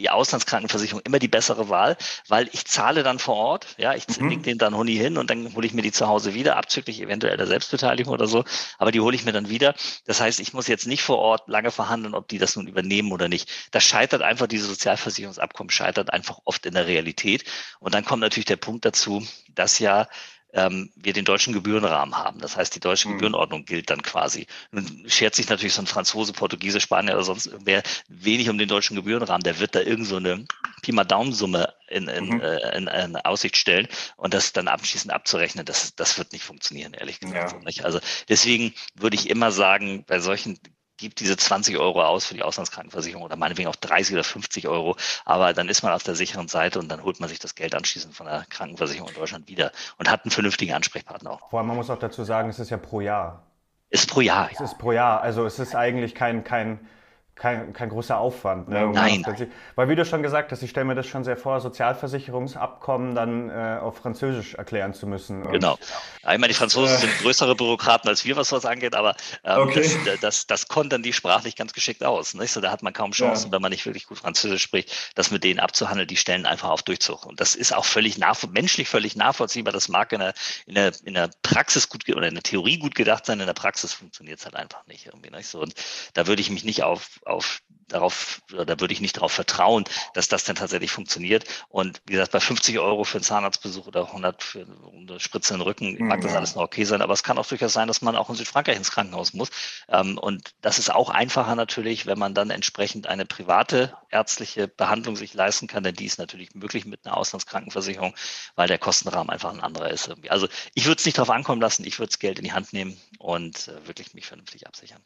die 0.00 0.10
Auslandskrankenversicherung 0.10 1.02
immer 1.04 1.18
die 1.18 1.28
bessere 1.28 1.68
Wahl, 1.68 1.96
weil 2.26 2.48
ich 2.52 2.64
zahle 2.64 3.02
dann 3.02 3.18
vor 3.18 3.36
Ort, 3.36 3.66
ja, 3.76 3.94
ich 3.94 4.06
mhm. 4.18 4.30
leg 4.30 4.42
den 4.42 4.58
dann 4.58 4.74
Huni 4.74 4.96
hin 4.96 5.18
und 5.18 5.28
dann 5.28 5.54
hole 5.54 5.66
ich 5.66 5.74
mir 5.74 5.82
die 5.82 5.92
zu 5.92 6.08
Hause 6.08 6.32
wieder, 6.34 6.56
abzüglich 6.56 7.00
eventuell 7.02 7.36
der 7.36 7.46
Selbstbeteiligung 7.46 8.12
oder 8.12 8.26
so, 8.26 8.44
aber 8.78 8.92
die 8.92 9.00
hole 9.00 9.14
ich 9.14 9.24
mir 9.24 9.32
dann 9.32 9.50
wieder. 9.50 9.74
Das 10.06 10.20
heißt, 10.20 10.40
ich 10.40 10.54
muss 10.54 10.66
jetzt 10.68 10.86
nicht 10.86 11.02
vor 11.02 11.18
Ort 11.18 11.48
lange 11.48 11.70
verhandeln, 11.70 12.14
ob 12.14 12.28
die 12.28 12.38
das 12.38 12.56
nun 12.56 12.66
übernehmen 12.66 13.12
oder 13.12 13.28
nicht. 13.28 13.50
Das 13.72 13.84
scheitert 13.84 14.22
einfach, 14.22 14.46
diese 14.46 14.66
Sozialversicherungsabkommen 14.66 15.70
scheitert 15.70 16.12
einfach 16.12 16.38
oft 16.44 16.64
in 16.64 16.72
der 16.72 16.86
Realität. 16.86 17.44
Und 17.78 17.94
dann 17.94 18.04
kommt 18.04 18.22
natürlich 18.22 18.46
der 18.46 18.56
Punkt 18.56 18.86
dazu, 18.86 19.26
dass 19.50 19.78
ja 19.78 20.08
ähm, 20.52 20.90
wir 20.96 21.12
den 21.12 21.24
deutschen 21.24 21.52
Gebührenrahmen 21.52 22.16
haben. 22.16 22.40
Das 22.40 22.56
heißt, 22.56 22.74
die 22.74 22.80
deutsche 22.80 23.08
mhm. 23.08 23.12
Gebührenordnung 23.14 23.64
gilt 23.64 23.90
dann 23.90 24.02
quasi. 24.02 24.46
Nun 24.70 25.04
schert 25.06 25.34
sich 25.34 25.48
natürlich 25.48 25.74
so 25.74 25.82
ein 25.82 25.86
Franzose, 25.86 26.32
Portugiese, 26.32 26.80
Spanier 26.80 27.14
oder 27.14 27.24
sonst 27.24 27.46
irgendwer 27.46 27.82
wenig 28.08 28.48
um 28.48 28.58
den 28.58 28.68
deutschen 28.68 28.96
Gebührenrahmen. 28.96 29.42
Der 29.42 29.58
wird 29.60 29.74
da 29.74 29.80
irgend 29.80 30.06
so 30.06 30.16
eine 30.16 30.44
Pi 30.82 30.92
mal 30.92 31.04
Daumensumme 31.04 31.74
in, 31.88 32.08
in, 32.08 32.26
mhm. 32.26 32.40
äh, 32.40 32.76
in, 32.76 32.86
in 32.86 33.16
Aussicht 33.16 33.56
stellen 33.56 33.88
und 34.16 34.34
das 34.34 34.52
dann 34.52 34.68
abschließend 34.68 35.12
abzurechnen, 35.12 35.64
das, 35.64 35.94
das 35.94 36.18
wird 36.18 36.32
nicht 36.32 36.44
funktionieren, 36.44 36.94
ehrlich 36.94 37.20
gesagt. 37.20 37.62
Ja. 37.70 37.84
Also 37.84 38.00
deswegen 38.28 38.72
würde 38.94 39.16
ich 39.16 39.28
immer 39.28 39.52
sagen, 39.52 40.04
bei 40.06 40.20
solchen 40.20 40.58
gibt 41.00 41.20
diese 41.20 41.36
20 41.36 41.78
Euro 41.78 42.02
aus 42.02 42.26
für 42.26 42.34
die 42.34 42.42
Auslandskrankenversicherung 42.42 43.24
oder 43.24 43.36
meinetwegen 43.36 43.68
auch 43.68 43.76
30 43.76 44.14
oder 44.14 44.24
50 44.24 44.68
Euro. 44.68 44.96
Aber 45.24 45.52
dann 45.52 45.68
ist 45.68 45.82
man 45.82 45.92
auf 45.92 46.02
der 46.02 46.14
sicheren 46.14 46.48
Seite 46.48 46.78
und 46.78 46.88
dann 46.88 47.02
holt 47.02 47.20
man 47.20 47.28
sich 47.28 47.38
das 47.38 47.54
Geld 47.54 47.74
anschließend 47.74 48.14
von 48.14 48.26
der 48.26 48.44
Krankenversicherung 48.48 49.08
in 49.08 49.14
Deutschland 49.14 49.48
wieder 49.48 49.72
und 49.98 50.10
hat 50.10 50.24
einen 50.24 50.30
vernünftigen 50.30 50.74
Ansprechpartner 50.74 51.32
auch. 51.32 51.50
Vor 51.50 51.58
allem, 51.58 51.68
man 51.68 51.76
muss 51.76 51.90
auch 51.90 51.98
dazu 51.98 52.24
sagen, 52.24 52.50
es 52.50 52.58
ist 52.58 52.70
ja 52.70 52.76
pro 52.76 53.00
Jahr. 53.00 53.42
Ist 53.88 54.08
pro 54.08 54.20
Jahr. 54.20 54.48
Es 54.52 54.58
ja. 54.58 54.64
ist 54.66 54.78
pro 54.78 54.92
Jahr. 54.92 55.20
Also 55.20 55.44
es 55.44 55.58
ist 55.58 55.74
eigentlich 55.74 56.14
kein, 56.14 56.44
kein 56.44 56.86
kein, 57.40 57.72
kein 57.72 57.88
großer 57.88 58.18
Aufwand. 58.18 58.68
Ne? 58.68 58.86
Nein. 58.92 59.24
Weil 59.74 59.88
wie 59.88 59.96
du 59.96 60.04
schon 60.04 60.22
gesagt 60.22 60.52
hast, 60.52 60.62
ich 60.62 60.68
stelle 60.68 60.84
mir 60.84 60.94
das 60.94 61.06
schon 61.06 61.24
sehr 61.24 61.38
vor, 61.38 61.58
Sozialversicherungsabkommen 61.60 63.14
dann 63.14 63.48
äh, 63.48 63.78
auf 63.80 63.96
Französisch 63.96 64.54
erklären 64.54 64.92
zu 64.92 65.06
müssen. 65.06 65.44
Und, 65.44 65.52
genau. 65.52 65.78
ich 66.18 66.24
meine, 66.24 66.48
die 66.48 66.54
Franzosen 66.54 66.96
äh, 66.96 66.98
sind 66.98 67.18
größere 67.22 67.56
Bürokraten 67.56 68.10
als 68.10 68.26
wir, 68.26 68.36
was 68.36 68.50
sowas 68.50 68.66
angeht, 68.66 68.94
aber 68.94 69.16
ähm, 69.42 69.60
okay. 69.60 69.90
das, 70.04 70.20
das, 70.20 70.46
das 70.48 70.68
kontern 70.68 71.02
die 71.02 71.14
sprachlich 71.14 71.56
ganz 71.56 71.72
geschickt 71.72 72.04
aus. 72.04 72.34
Nicht? 72.34 72.52
So, 72.52 72.60
da 72.60 72.70
hat 72.70 72.82
man 72.82 72.92
kaum 72.92 73.12
Chancen, 73.12 73.46
ja. 73.46 73.52
wenn 73.52 73.62
man 73.62 73.70
nicht 73.70 73.86
wirklich 73.86 74.06
gut 74.06 74.18
Französisch 74.18 74.62
spricht, 74.62 74.94
das 75.14 75.30
mit 75.30 75.42
denen 75.42 75.60
abzuhandeln. 75.60 76.08
Die 76.08 76.16
stellen 76.16 76.44
einfach 76.44 76.68
auf 76.68 76.82
Durchzug. 76.82 77.24
Und 77.24 77.40
das 77.40 77.54
ist 77.54 77.74
auch 77.74 77.86
völlig 77.86 78.18
menschlich 78.50 78.90
völlig 78.90 79.16
nachvollziehbar. 79.16 79.72
Das 79.72 79.88
mag 79.88 80.12
in 80.12 80.20
der, 80.20 80.34
in 80.66 80.74
der, 80.74 80.92
in 81.04 81.14
der 81.14 81.30
Praxis 81.42 81.88
gut 81.88 82.06
oder 82.14 82.28
in 82.28 82.34
der 82.34 82.42
Theorie 82.42 82.78
gut 82.78 82.94
gedacht 82.94 83.24
sein, 83.24 83.40
in 83.40 83.46
der 83.46 83.54
Praxis 83.54 83.94
funktioniert 83.94 84.40
es 84.40 84.44
halt 84.44 84.56
einfach 84.56 84.86
nicht 84.86 85.06
irgendwie. 85.06 85.30
Nicht? 85.30 85.48
So, 85.48 85.62
und 85.62 85.72
da 86.12 86.26
würde 86.26 86.42
ich 86.42 86.50
mich 86.50 86.64
nicht 86.64 86.82
auf 86.82 87.08
auf 87.30 87.62
darauf, 87.92 88.42
da 88.48 88.80
würde 88.80 88.92
ich 88.92 89.00
nicht 89.00 89.16
darauf 89.16 89.32
vertrauen, 89.32 89.84
dass 90.14 90.28
das 90.28 90.44
denn 90.44 90.56
tatsächlich 90.56 90.90
funktioniert. 90.90 91.44
Und 91.68 92.00
wie 92.06 92.14
gesagt, 92.14 92.32
bei 92.32 92.40
50 92.40 92.78
Euro 92.78 93.04
für 93.04 93.18
einen 93.18 93.24
Zahnarztbesuch 93.24 93.86
oder 93.86 94.06
100 94.06 94.42
für 94.42 94.66
eine 94.92 95.20
Spritze 95.20 95.54
in 95.54 95.60
den 95.60 95.66
Rücken 95.66 95.94
mhm. 95.94 96.08
mag 96.08 96.20
das 96.20 96.34
alles 96.34 96.54
noch 96.54 96.62
okay 96.62 96.84
sein. 96.84 97.02
Aber 97.02 97.12
es 97.12 97.22
kann 97.22 97.38
auch 97.38 97.46
durchaus 97.46 97.72
sein, 97.72 97.88
dass 97.88 98.02
man 98.02 98.16
auch 98.16 98.30
in 98.30 98.36
Südfrankreich 98.36 98.76
ins 98.76 98.90
Krankenhaus 98.90 99.32
muss. 99.32 99.50
Ähm, 99.88 100.18
und 100.18 100.54
das 100.60 100.78
ist 100.78 100.92
auch 100.92 101.10
einfacher 101.10 101.54
natürlich, 101.54 102.06
wenn 102.06 102.18
man 102.18 102.34
dann 102.34 102.50
entsprechend 102.50 103.06
eine 103.06 103.26
private 103.26 103.96
ärztliche 104.10 104.68
Behandlung 104.68 105.16
sich 105.16 105.34
leisten 105.34 105.66
kann, 105.66 105.82
denn 105.82 105.94
die 105.94 106.06
ist 106.06 106.18
natürlich 106.18 106.54
möglich 106.54 106.84
mit 106.84 107.04
einer 107.04 107.16
Auslandskrankenversicherung, 107.16 108.14
weil 108.54 108.68
der 108.68 108.78
Kostenrahmen 108.78 109.30
einfach 109.30 109.52
ein 109.52 109.60
anderer 109.60 109.90
ist. 109.90 110.10
Also 110.28 110.48
ich 110.74 110.86
würde 110.86 110.98
es 110.98 111.04
nicht 111.04 111.18
darauf 111.18 111.30
ankommen 111.30 111.60
lassen, 111.60 111.84
ich 111.84 111.98
würde 111.98 112.08
das 112.08 112.18
Geld 112.18 112.38
in 112.38 112.44
die 112.44 112.52
Hand 112.52 112.72
nehmen 112.72 113.00
und 113.18 113.68
äh, 113.68 113.86
wirklich 113.86 114.14
mich 114.14 114.26
vernünftig 114.26 114.66
absichern. 114.66 115.00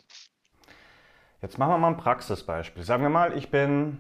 Jetzt 1.45 1.59
machen 1.59 1.73
wir 1.73 1.79
mal 1.79 1.89
ein 1.89 1.99
Praxisbeispiel. 1.99 2.85
Sagen 2.85 3.03
wir 3.03 3.11
mal, 3.11 3.37
ich 3.37 3.51
bin 3.51 3.99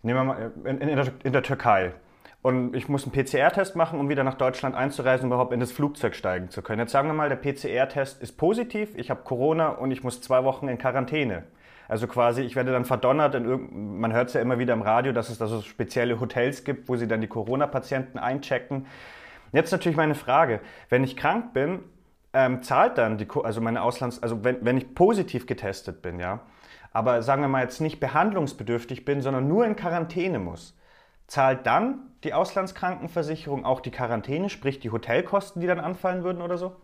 nehmen 0.00 0.18
wir 0.20 0.24
mal, 0.24 0.52
in, 0.64 0.78
in, 0.78 0.96
der, 0.96 1.12
in 1.22 1.34
der 1.34 1.42
Türkei 1.42 1.92
und 2.40 2.74
ich 2.74 2.88
muss 2.88 3.04
einen 3.04 3.12
PCR-Test 3.12 3.76
machen, 3.76 4.00
um 4.00 4.08
wieder 4.08 4.24
nach 4.24 4.38
Deutschland 4.38 4.74
einzureisen, 4.74 5.26
um 5.26 5.32
überhaupt 5.32 5.52
in 5.52 5.60
das 5.60 5.72
Flugzeug 5.72 6.14
steigen 6.14 6.48
zu 6.48 6.62
können. 6.62 6.80
Jetzt 6.80 6.92
sagen 6.92 7.08
wir 7.08 7.12
mal, 7.12 7.28
der 7.28 7.36
PCR-Test 7.36 8.22
ist 8.22 8.38
positiv, 8.38 8.96
ich 8.96 9.10
habe 9.10 9.20
Corona 9.22 9.68
und 9.68 9.90
ich 9.90 10.02
muss 10.02 10.22
zwei 10.22 10.44
Wochen 10.44 10.66
in 10.68 10.78
Quarantäne. 10.78 11.42
Also 11.88 12.06
quasi, 12.06 12.40
ich 12.40 12.56
werde 12.56 12.72
dann 12.72 12.86
verdonnert, 12.86 13.34
in 13.34 14.00
man 14.00 14.14
hört 14.14 14.28
es 14.28 14.32
ja 14.32 14.40
immer 14.40 14.58
wieder 14.58 14.72
im 14.72 14.80
Radio, 14.80 15.12
dass 15.12 15.28
es 15.28 15.36
da 15.36 15.46
so 15.46 15.60
spezielle 15.60 16.18
Hotels 16.20 16.64
gibt, 16.64 16.88
wo 16.88 16.96
sie 16.96 17.06
dann 17.06 17.20
die 17.20 17.28
Corona-Patienten 17.28 18.18
einchecken. 18.18 18.86
Jetzt 19.52 19.72
natürlich 19.72 19.98
meine 19.98 20.14
Frage, 20.14 20.60
wenn 20.88 21.04
ich 21.04 21.18
krank 21.18 21.52
bin 21.52 21.80
ähm, 22.36 22.62
zahlt 22.62 22.98
dann 22.98 23.16
die, 23.16 23.26
also 23.42 23.62
meine 23.62 23.80
Auslands, 23.80 24.22
also 24.22 24.44
wenn, 24.44 24.62
wenn 24.62 24.76
ich 24.76 24.94
positiv 24.94 25.46
getestet 25.46 26.02
bin, 26.02 26.20
ja, 26.20 26.40
aber 26.92 27.22
sagen 27.22 27.40
wir 27.40 27.48
mal 27.48 27.62
jetzt 27.62 27.80
nicht 27.80 27.98
behandlungsbedürftig 27.98 29.06
bin, 29.06 29.22
sondern 29.22 29.48
nur 29.48 29.64
in 29.64 29.74
Quarantäne 29.74 30.38
muss, 30.38 30.76
zahlt 31.26 31.66
dann 31.66 32.10
die 32.24 32.34
Auslandskrankenversicherung 32.34 33.64
auch 33.64 33.80
die 33.80 33.90
Quarantäne, 33.90 34.50
sprich 34.50 34.78
die 34.80 34.90
Hotelkosten, 34.90 35.62
die 35.62 35.66
dann 35.66 35.80
anfallen 35.80 36.24
würden 36.24 36.42
oder 36.42 36.58
so? 36.58 36.76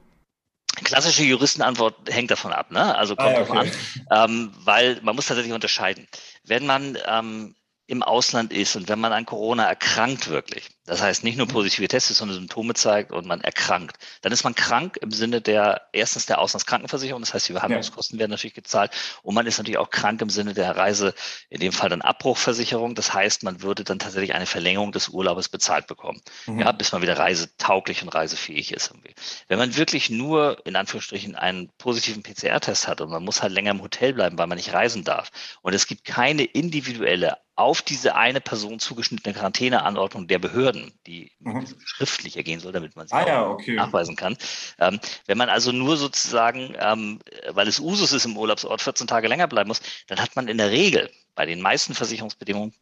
Klassische 0.85 1.23
Juristenantwort 1.23 1.97
hängt 2.09 2.31
davon 2.31 2.53
ab, 2.53 2.71
ne? 2.71 2.97
Also 2.97 3.15
kommt 3.15 3.37
ah, 3.37 3.41
okay. 3.41 3.41
davon 3.41 3.59
an, 3.59 4.31
ähm, 4.31 4.53
weil 4.65 5.01
man 5.03 5.15
muss 5.15 5.27
tatsächlich 5.27 5.53
unterscheiden. 5.55 6.09
Wenn 6.45 6.65
man 6.65 6.97
ähm, 7.07 7.55
im 7.87 8.03
Ausland 8.03 8.55
ist 8.55 8.75
und 8.75 8.88
wenn 8.88 8.99
man 8.99 9.12
an 9.12 9.27
Corona 9.27 9.65
erkrankt 9.65 10.31
wirklich, 10.31 10.71
das 10.85 11.01
heißt 11.01 11.23
nicht 11.23 11.38
nur 11.38 11.47
positive 11.47 11.87
Tests, 11.87 12.16
sondern 12.16 12.37
Symptome 12.37 12.75
zeigt 12.75 13.12
und 13.12 13.27
man 13.27 13.40
erkrankt, 13.40 13.99
dann 14.23 14.33
ist 14.33 14.42
man 14.42 14.55
krank 14.55 14.99
im 15.01 15.12
Sinne 15.12 15.40
der 15.40 15.88
erstens 15.92 16.27
der 16.27 16.40
Auslandskrankenversicherung, 16.40 17.23
das 17.23 17.35
heißt 17.35 17.49
die 17.49 17.53
Behandlungskosten 17.53 18.16
ja. 18.16 18.21
werden 18.21 18.33
natürlich 18.33 18.55
gezahlt 18.55 18.90
und 19.23 19.35
man 19.35 19.47
ist 19.47 19.59
natürlich 19.59 19.79
auch 19.79 19.90
krank 19.90 20.21
im 20.21 20.31
Sinne 20.31 20.55
der 20.55 20.77
Reise, 20.77 21.14
in 21.51 21.61
dem 21.61 21.73
Fall 21.73 21.88
dann 21.88 22.03
Abbruchversicherung, 22.03 22.95
das 22.95 23.14
heißt 23.14 23.45
man 23.45 23.62
würde 23.62 23.85
dann 23.85 23.99
tatsächlich 23.99 24.35
eine 24.35 24.47
Verlängerung 24.47 24.92
des 24.92 25.09
Urlaubes 25.09 25.49
bezahlt 25.49 25.87
bekommen, 25.87 26.21
mhm. 26.47 26.61
ja, 26.61 26.73
bis 26.73 26.92
man 26.92 27.03
wieder 27.03 27.18
reisetauglich 27.18 28.03
und 28.03 28.09
reisefähig 28.09 28.73
ist. 28.73 28.90
Irgendwie. 28.90 29.14
Wenn 29.49 29.59
man 29.59 29.77
wirklich 29.77 30.11
nur 30.11 30.66
in 30.66 30.75
Anführungsstrichen 30.75 31.37
einen 31.37 31.71
positiven 31.79 32.23
PCR-Test 32.23 32.88
hat 32.88 33.01
und 33.01 33.11
man 33.11 33.25
muss 33.25 33.42
halt 33.42 33.53
länger 33.53 33.71
im 33.71 33.83
Hotel 33.83 34.14
bleiben, 34.14 34.38
weil 34.38 34.47
man 34.49 34.57
nicht 34.57 34.73
reisen 34.73 35.05
darf 35.05 35.31
und 35.62 35.75
es 35.75 35.87
gibt 35.87 36.05
keine 36.05 36.45
individuelle 36.45 37.38
auf 37.55 37.83
diese 37.83 38.14
eine 38.16 38.40
Person 38.40 38.79
zugeschnittene 38.79 39.35
Quarantäneanordnung 39.35 40.27
der 40.27 40.38
Behörden, 40.73 40.93
die 41.07 41.33
mhm. 41.41 41.67
schriftlich 41.85 42.37
ergehen 42.37 42.61
soll, 42.61 42.73
damit 42.73 42.97
man 42.97 43.07
sie 43.07 43.15
ah, 43.15 43.27
ja, 43.27 43.49
okay. 43.49 43.75
nachweisen 43.75 44.17
kann. 44.17 44.37
Ähm, 44.79 44.99
wenn 45.27 45.39
man 45.39 45.49
also 45.49 45.73
nur 45.73 45.97
sozusagen, 45.97 46.75
ähm, 46.79 47.21
weil 47.51 47.69
es 47.69 47.81
Usus 47.81 48.13
ist 48.13 48.25
im 48.25 48.37
Urlaubsort, 48.37 48.83
14 48.83 49.07
Tage 49.07 49.29
länger 49.29 49.49
bleiben 49.49 49.69
muss, 49.69 49.83
dann 50.09 50.21
hat 50.21 50.35
man 50.37 50.49
in 50.49 50.59
der 50.59 50.71
Regel 50.71 51.11
bei 51.35 51.47
den 51.47 51.61
meisten 51.61 51.95
Versicherungsbedingungen 51.95 52.75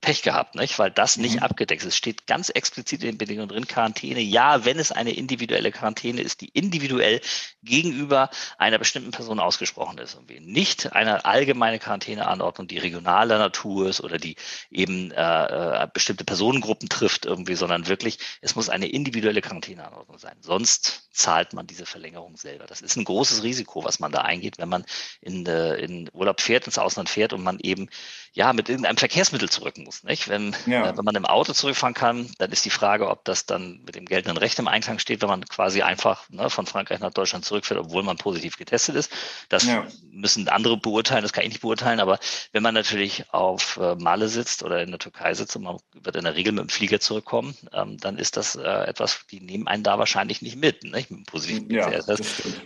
Pech 0.00 0.22
gehabt, 0.22 0.54
nicht? 0.54 0.78
weil 0.78 0.90
das 0.90 1.18
nicht 1.18 1.36
mhm. 1.36 1.42
abgedeckt 1.42 1.82
ist. 1.82 1.88
Es 1.88 1.96
steht 1.96 2.26
ganz 2.26 2.48
explizit 2.48 3.02
in 3.02 3.10
den 3.10 3.18
Bedingungen 3.18 3.48
drin, 3.48 3.66
Quarantäne. 3.66 4.20
Ja, 4.20 4.64
wenn 4.64 4.78
es 4.78 4.92
eine 4.92 5.12
individuelle 5.12 5.72
Quarantäne 5.72 6.22
ist, 6.22 6.40
die 6.40 6.48
individuell 6.48 7.20
gegenüber 7.62 8.30
einer 8.56 8.78
bestimmten 8.78 9.10
Person 9.10 9.40
ausgesprochen 9.40 9.98
ist. 9.98 10.14
Und 10.14 10.30
nicht 10.30 10.92
eine 10.92 11.24
allgemeine 11.26 11.78
Quarantäneanordnung, 11.78 12.66
die 12.66 12.78
regionaler 12.78 13.38
Natur 13.38 13.90
ist 13.90 14.00
oder 14.00 14.18
die 14.18 14.36
eben 14.70 15.10
äh, 15.10 15.82
äh, 15.82 15.88
bestimmte 15.92 16.24
Personengruppen 16.24 16.88
trifft 16.88 17.26
irgendwie, 17.26 17.54
sondern 17.54 17.86
wirklich, 17.86 18.18
es 18.40 18.56
muss 18.56 18.70
eine 18.70 18.86
individuelle 18.88 19.42
Quarantäneanordnung 19.42 20.18
sein. 20.18 20.36
Sonst 20.40 21.10
zahlt 21.12 21.52
man 21.52 21.66
diese 21.66 21.84
Verlängerung 21.84 22.38
selber. 22.38 22.66
Das 22.66 22.80
ist 22.80 22.96
ein 22.96 23.04
großes 23.04 23.42
Risiko, 23.42 23.84
was 23.84 24.00
man 24.00 24.12
da 24.12 24.22
eingeht, 24.22 24.56
wenn 24.56 24.68
man 24.70 24.86
in, 25.20 25.44
äh, 25.44 25.74
in 25.76 26.08
Urlaub 26.14 26.40
fährt, 26.40 26.66
ins 26.66 26.78
Ausland 26.78 27.10
fährt 27.10 27.34
und 27.34 27.42
man 27.42 27.58
eben 27.60 27.90
ja 28.32 28.54
mit 28.54 28.70
irgendeinem 28.70 28.96
Verkehrsmittel 28.96 29.50
zurück 29.50 29.76
muss 29.76 29.89
muss. 29.90 30.04
Nicht? 30.04 30.28
Wenn, 30.28 30.54
ja. 30.66 30.88
äh, 30.88 30.96
wenn 30.96 31.04
man 31.04 31.16
im 31.16 31.26
Auto 31.26 31.52
zurückfahren 31.52 31.94
kann, 31.94 32.30
dann 32.38 32.52
ist 32.52 32.64
die 32.64 32.70
Frage, 32.70 33.08
ob 33.08 33.24
das 33.24 33.46
dann 33.46 33.82
mit 33.84 33.96
dem 33.96 34.06
geltenden 34.06 34.36
Recht 34.36 34.58
im 34.58 34.68
Einklang 34.68 34.98
steht, 34.98 35.20
wenn 35.20 35.28
man 35.28 35.44
quasi 35.46 35.82
einfach 35.82 36.28
ne, 36.30 36.48
von 36.48 36.66
Frankreich 36.66 37.00
nach 37.00 37.10
Deutschland 37.10 37.44
zurückfährt, 37.44 37.80
obwohl 37.80 38.02
man 38.02 38.16
positiv 38.16 38.56
getestet 38.56 38.94
ist. 38.94 39.12
Das 39.48 39.64
ja. 39.64 39.86
müssen 40.10 40.48
andere 40.48 40.76
beurteilen, 40.76 41.22
das 41.22 41.32
kann 41.32 41.44
ich 41.44 41.50
nicht 41.50 41.62
beurteilen. 41.62 42.00
Aber 42.00 42.18
wenn 42.52 42.62
man 42.62 42.74
natürlich 42.74 43.24
auf 43.32 43.78
äh, 43.82 43.96
Male 43.96 44.28
sitzt 44.28 44.62
oder 44.62 44.82
in 44.82 44.90
der 44.90 45.00
Türkei 45.00 45.34
sitzt 45.34 45.56
und 45.56 45.64
man 45.64 45.78
wird 45.92 46.16
in 46.16 46.24
der 46.24 46.36
Regel 46.36 46.52
mit 46.52 46.62
dem 46.62 46.68
Flieger 46.68 47.00
zurückkommen, 47.00 47.56
ähm, 47.72 47.96
dann 47.98 48.16
ist 48.16 48.36
das 48.36 48.54
äh, 48.54 48.62
etwas, 48.62 49.26
die 49.30 49.40
nehmen 49.40 49.66
einen 49.66 49.82
da 49.82 49.98
wahrscheinlich 49.98 50.40
nicht 50.40 50.56
mit, 50.56 50.84
nicht? 50.84 51.10
mit 51.10 51.20
dem 51.20 51.24
positiven 51.24 51.70
ja, 51.70 51.90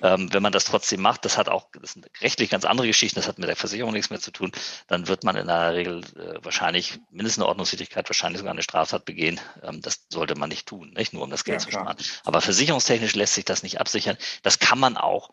ähm, 0.03 0.33
Wenn 0.33 0.43
man 0.43 0.53
das 0.53 0.65
trotzdem 0.65 1.01
macht, 1.01 1.25
das 1.25 1.39
hat 1.39 1.49
auch, 1.49 1.69
das 1.81 1.93
sind 1.93 2.07
rechtlich 2.21 2.51
ganz 2.51 2.65
andere 2.65 2.87
Geschichten, 2.87 3.17
das 3.17 3.29
hat 3.29 3.39
mit 3.39 3.49
der 3.49 3.57
Versicherung 3.57 3.93
nichts 3.93 4.11
mehr 4.11 4.21
zu 4.21 4.31
tun, 4.31 4.53
dann 4.89 5.09
wird 5.09 5.25
man 5.25 5.37
in 5.37 5.47
der 5.47 5.75
Regel 5.75 6.03
äh, 6.17 6.45
wahrscheinlich 6.45 6.99
mindestens 7.15 7.43
eine 7.43 7.49
Ordnungswidrigkeit, 7.49 8.09
wahrscheinlich 8.09 8.39
sogar 8.39 8.53
eine 8.53 8.63
Straftat 8.63 9.05
begehen. 9.05 9.41
Ähm, 9.63 9.81
das 9.81 10.07
sollte 10.11 10.35
man 10.35 10.49
nicht 10.49 10.67
tun, 10.67 10.93
nicht 10.97 11.13
nur 11.13 11.23
um 11.23 11.31
das 11.31 11.45
Geld 11.45 11.61
ja, 11.61 11.65
zu 11.65 11.71
sparen. 11.71 11.97
Aber 12.25 12.41
versicherungstechnisch 12.41 13.15
lässt 13.15 13.35
sich 13.35 13.45
das 13.45 13.63
nicht 13.63 13.81
absichern. 13.81 14.17
Das 14.43 14.59
kann 14.59 14.79
man 14.79 14.97
auch 14.97 15.31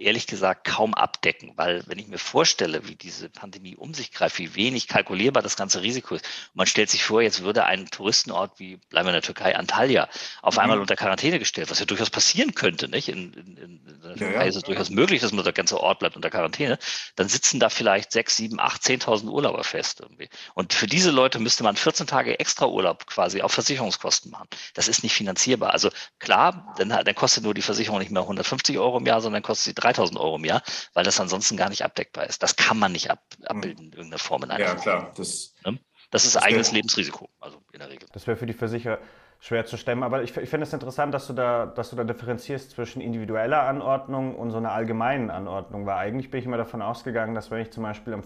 ehrlich 0.00 0.26
gesagt 0.26 0.66
kaum 0.66 0.94
abdecken, 0.94 1.52
weil 1.56 1.82
wenn 1.86 1.98
ich 1.98 2.08
mir 2.08 2.18
vorstelle, 2.18 2.86
wie 2.88 2.94
diese 2.94 3.28
Pandemie 3.28 3.76
um 3.76 3.94
sich 3.94 4.12
greift, 4.12 4.38
wie 4.38 4.54
wenig 4.54 4.88
kalkulierbar 4.88 5.42
das 5.42 5.56
ganze 5.56 5.82
Risiko 5.82 6.14
ist, 6.14 6.24
man 6.54 6.66
stellt 6.66 6.90
sich 6.90 7.04
vor, 7.04 7.22
jetzt 7.22 7.42
würde 7.42 7.64
ein 7.64 7.86
Touristenort 7.86 8.58
wie, 8.58 8.76
bleiben 8.88 9.06
wir 9.06 9.10
in 9.10 9.14
der 9.14 9.22
Türkei, 9.22 9.56
Antalya, 9.56 10.08
auf 10.42 10.54
mhm. 10.54 10.60
einmal 10.60 10.80
unter 10.80 10.96
Quarantäne 10.96 11.38
gestellt, 11.38 11.70
was 11.70 11.78
ja 11.78 11.86
durchaus 11.86 12.10
passieren 12.10 12.54
könnte, 12.54 12.88
nicht? 12.88 13.08
In, 13.08 13.32
in, 13.34 13.56
in 13.56 14.00
der 14.02 14.16
Türkei 14.16 14.32
ja, 14.32 14.42
ja. 14.42 14.48
ist 14.48 14.56
es 14.56 14.62
durchaus 14.62 14.90
möglich, 14.90 15.20
dass 15.20 15.32
man 15.32 15.44
der 15.44 15.52
ganze 15.52 15.80
Ort 15.80 15.98
bleibt 16.00 16.16
unter 16.16 16.30
Quarantäne, 16.30 16.78
dann 17.16 17.28
sitzen 17.28 17.60
da 17.60 17.68
vielleicht 17.68 18.12
sechs, 18.12 18.36
sieben, 18.36 18.60
acht, 18.60 18.82
zehntausend 18.82 19.30
Urlauber 19.30 19.64
fest 19.64 20.00
irgendwie. 20.00 20.28
Und 20.54 20.72
für 20.72 20.86
diese 20.86 21.10
Leute 21.10 21.38
müsste 21.38 21.62
man 21.62 21.76
14 21.76 22.06
Tage 22.06 22.38
extra 22.38 22.66
Urlaub 22.66 23.06
quasi 23.06 23.42
auf 23.42 23.52
Versicherungskosten 23.52 24.30
machen. 24.30 24.48
Das 24.74 24.88
ist 24.88 25.02
nicht 25.02 25.14
finanzierbar. 25.14 25.72
Also 25.72 25.90
klar, 26.18 26.74
dann, 26.78 26.88
dann 26.88 27.14
kostet 27.14 27.44
nur 27.44 27.54
die 27.54 27.62
Versicherung 27.62 27.98
nicht 27.98 28.10
mehr 28.10 28.22
150 28.22 28.78
Euro 28.78 28.98
im 28.98 29.06
Jahr, 29.06 29.20
sondern 29.20 29.42
kostet 29.42 29.64
sie 29.64 29.74
3000 29.86 30.18
Euro 30.18 30.36
im 30.36 30.44
Jahr, 30.44 30.62
weil 30.94 31.04
das 31.04 31.20
ansonsten 31.20 31.56
gar 31.56 31.68
nicht 31.68 31.82
abdeckbar 31.82 32.26
ist. 32.26 32.42
Das 32.42 32.56
kann 32.56 32.78
man 32.78 32.92
nicht 32.92 33.10
ab, 33.10 33.20
abbilden 33.44 33.86
in 33.86 33.92
irgendeiner 33.92 34.18
Form 34.18 34.42
in 34.44 34.50
einer 34.50 34.64
Ja, 34.64 34.74
klar. 34.74 35.12
Das, 35.16 35.54
ne? 35.64 35.78
das 36.10 36.24
ist 36.24 36.36
das 36.36 36.42
eigenes 36.42 36.72
Lebensrisiko, 36.72 37.28
also 37.40 37.58
in 37.72 37.78
der 37.78 37.88
Regel. 37.88 38.08
Das 38.12 38.26
wäre 38.26 38.36
für 38.36 38.46
die 38.46 38.52
Versicherer 38.52 38.98
schwer 39.40 39.64
zu 39.66 39.76
stemmen. 39.76 40.02
Aber 40.02 40.22
ich, 40.22 40.36
ich 40.36 40.48
finde 40.48 40.64
es 40.64 40.72
interessant, 40.72 41.14
dass 41.14 41.26
du, 41.26 41.32
da, 41.32 41.66
dass 41.66 41.90
du 41.90 41.96
da 41.96 42.04
differenzierst 42.04 42.70
zwischen 42.70 43.00
individueller 43.00 43.62
Anordnung 43.62 44.34
und 44.34 44.50
so 44.50 44.56
einer 44.56 44.72
allgemeinen 44.72 45.30
Anordnung. 45.30 45.86
Weil 45.86 45.96
eigentlich 45.96 46.30
bin 46.30 46.40
ich 46.40 46.46
immer 46.46 46.56
davon 46.56 46.82
ausgegangen, 46.82 47.34
dass 47.34 47.50
wenn 47.50 47.60
ich 47.60 47.70
zum 47.70 47.82
Beispiel 47.82 48.20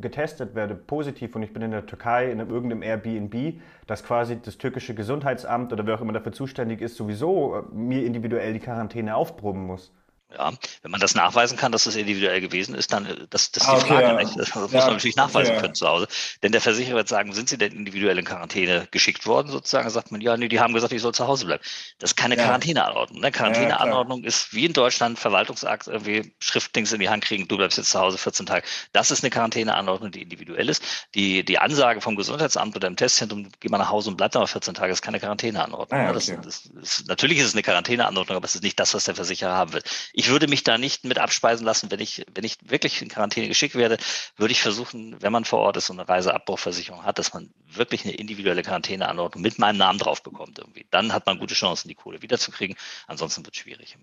getestet 0.00 0.54
werde, 0.54 0.74
positiv 0.74 1.34
und 1.36 1.42
ich 1.42 1.52
bin 1.52 1.62
in 1.62 1.70
der 1.70 1.86
Türkei, 1.86 2.30
in 2.30 2.40
irgendeinem 2.40 2.82
Airbnb, 2.82 3.60
dass 3.86 4.04
quasi 4.04 4.40
das 4.40 4.58
türkische 4.58 4.94
Gesundheitsamt 4.94 5.72
oder 5.72 5.86
wer 5.86 5.96
auch 5.96 6.00
immer 6.00 6.12
dafür 6.12 6.32
zuständig 6.32 6.80
ist, 6.80 6.96
sowieso 6.96 7.56
äh, 7.56 7.62
mir 7.72 8.04
individuell 8.04 8.52
die 8.52 8.60
Quarantäne 8.60 9.14
aufproben 9.16 9.66
muss. 9.66 9.92
Ja, 10.32 10.52
wenn 10.82 10.90
man 10.90 11.00
das 11.00 11.14
nachweisen 11.14 11.58
kann, 11.58 11.72
dass 11.72 11.86
es 11.86 11.96
individuell 11.96 12.40
gewesen 12.40 12.74
ist, 12.74 12.92
dann 12.92 13.06
äh, 13.06 13.26
das, 13.30 13.50
das 13.50 13.64
ist 13.64 13.68
ah, 13.68 13.78
die 13.80 13.86
Frage. 13.86 14.06
Ja. 14.06 14.24
Das 14.36 14.54
muss 14.54 14.72
ja. 14.72 14.80
man 14.80 14.92
natürlich 14.94 15.16
nachweisen 15.16 15.52
okay, 15.52 15.60
können 15.60 15.74
zu 15.74 15.88
Hause. 15.88 16.06
Denn 16.42 16.52
der 16.52 16.60
Versicherer 16.60 16.96
wird 16.96 17.08
sagen, 17.08 17.32
sind 17.32 17.48
Sie 17.48 17.58
denn 17.58 17.72
individuell 17.72 18.18
in 18.18 18.24
Quarantäne 18.24 18.86
geschickt 18.90 19.26
worden? 19.26 19.48
Sozusagen 19.48 19.90
sagt 19.90 20.12
man, 20.12 20.20
ja, 20.20 20.36
nee, 20.36 20.48
die 20.48 20.60
haben 20.60 20.72
gesagt, 20.72 20.92
ich 20.92 21.02
soll 21.02 21.14
zu 21.14 21.26
Hause 21.26 21.46
bleiben. 21.46 21.62
Das 21.98 22.10
ist 22.10 22.16
keine 22.16 22.36
ja. 22.36 22.44
Quarantäneanordnung. 22.44 23.20
Ne? 23.20 23.32
Quarantäneanordnung 23.32 24.24
ist 24.24 24.54
wie 24.54 24.66
in 24.66 24.72
Deutschland 24.72 25.18
Verwaltungsakt 25.18 25.88
irgendwie 25.88 26.32
Schriftdings 26.40 26.92
in 26.92 27.00
die 27.00 27.08
Hand 27.08 27.24
kriegen, 27.24 27.48
du 27.48 27.56
bleibst 27.56 27.78
jetzt 27.78 27.90
zu 27.90 27.98
Hause 27.98 28.18
14 28.18 28.46
Tage. 28.46 28.66
Das 28.92 29.10
ist 29.10 29.24
eine 29.24 29.30
Quarantäneanordnung, 29.30 30.12
die 30.12 30.22
individuell 30.22 30.68
ist. 30.68 30.82
Die, 31.14 31.44
die 31.44 31.58
Ansage 31.58 32.00
vom 32.00 32.16
Gesundheitsamt 32.16 32.76
oder 32.76 32.86
im 32.86 32.96
Testzentrum, 32.96 33.48
geh 33.60 33.68
mal 33.68 33.78
nach 33.78 33.90
Hause 33.90 34.10
und 34.10 34.16
bleib 34.16 34.32
da 34.32 34.38
mal 34.38 34.46
14 34.46 34.74
Tage, 34.74 34.92
ist 34.92 35.02
keine 35.02 35.18
Quarantäneanordnung. 35.18 35.98
Ah, 35.98 36.12
ne? 36.12 36.16
okay. 36.16 36.38
das, 36.42 36.64
das 36.72 36.98
ist, 36.98 37.08
natürlich 37.08 37.38
ist 37.38 37.46
es 37.46 37.54
eine 37.54 37.62
Quarantäneanordnung, 37.62 38.36
aber 38.36 38.44
es 38.44 38.54
ist 38.54 38.62
nicht 38.62 38.78
das, 38.78 38.94
was 38.94 39.04
der 39.04 39.14
Versicherer 39.14 39.54
haben 39.54 39.72
will. 39.72 39.82
Ich 40.20 40.28
würde 40.28 40.48
mich 40.48 40.64
da 40.64 40.76
nicht 40.76 41.04
mit 41.04 41.18
abspeisen 41.18 41.64
lassen. 41.64 41.90
Wenn 41.90 41.98
ich, 41.98 42.26
wenn 42.34 42.44
ich 42.44 42.58
wirklich 42.62 43.00
in 43.00 43.08
Quarantäne 43.08 43.48
geschickt 43.48 43.74
werde, 43.74 43.96
würde 44.36 44.52
ich 44.52 44.60
versuchen, 44.60 45.16
wenn 45.22 45.32
man 45.32 45.46
vor 45.46 45.60
Ort 45.60 45.78
ist 45.78 45.88
und 45.88 45.98
eine 45.98 46.06
Reiseabbruchversicherung 46.06 47.04
hat, 47.04 47.18
dass 47.18 47.32
man 47.32 47.54
wirklich 47.66 48.04
eine 48.04 48.12
individuelle 48.12 48.62
Quarantäneanordnung 48.62 49.40
mit 49.40 49.58
meinem 49.58 49.78
Namen 49.78 49.98
drauf 49.98 50.22
bekommt 50.22 50.58
irgendwie. 50.58 50.84
Dann 50.90 51.14
hat 51.14 51.24
man 51.24 51.38
gute 51.38 51.54
Chancen, 51.54 51.88
die 51.88 51.94
Kohle 51.94 52.20
wiederzukriegen. 52.20 52.76
Ansonsten 53.06 53.46
wird 53.46 53.54
es 53.54 53.62
schwierig. 53.62 53.96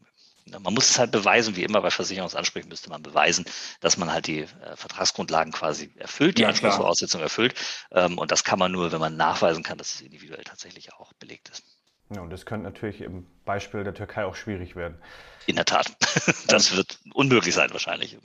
Man 0.59 0.73
muss 0.73 0.89
es 0.89 0.97
halt 0.97 1.11
beweisen, 1.11 1.55
wie 1.55 1.63
immer 1.63 1.81
bei 1.81 1.91
Versicherungsansprüchen 1.91 2.67
müsste 2.67 2.89
man 2.89 3.03
beweisen, 3.03 3.45
dass 3.79 3.97
man 3.97 4.11
halt 4.11 4.25
die 4.25 4.39
äh, 4.39 4.75
Vertragsgrundlagen 4.75 5.53
quasi 5.53 5.91
erfüllt, 5.97 6.39
die 6.39 6.43
ja, 6.43 6.47
Anspruchsvoraussetzungen 6.47 7.21
erfüllt. 7.21 7.53
Ähm, 7.91 8.17
und 8.17 8.31
das 8.31 8.43
kann 8.43 8.57
man 8.57 8.71
nur, 8.71 8.91
wenn 8.91 8.99
man 8.99 9.15
nachweisen 9.17 9.61
kann, 9.61 9.77
dass 9.77 9.93
es 9.93 10.01
individuell 10.01 10.43
tatsächlich 10.45 10.93
auch 10.93 11.13
belegt 11.13 11.49
ist. 11.49 11.63
Ja, 12.09 12.21
und 12.21 12.29
das 12.29 12.45
könnte 12.45 12.63
natürlich 12.63 13.01
im 13.01 13.25
Beispiel 13.45 13.83
der 13.83 13.93
Türkei 13.93 14.25
auch 14.25 14.35
schwierig 14.35 14.75
werden. 14.75 14.97
In 15.45 15.55
der 15.55 15.65
Tat. 15.65 15.91
Das 16.47 16.75
wird 16.75 16.99
unmöglich 17.13 17.53
sein 17.53 17.69
wahrscheinlich. 17.71 18.17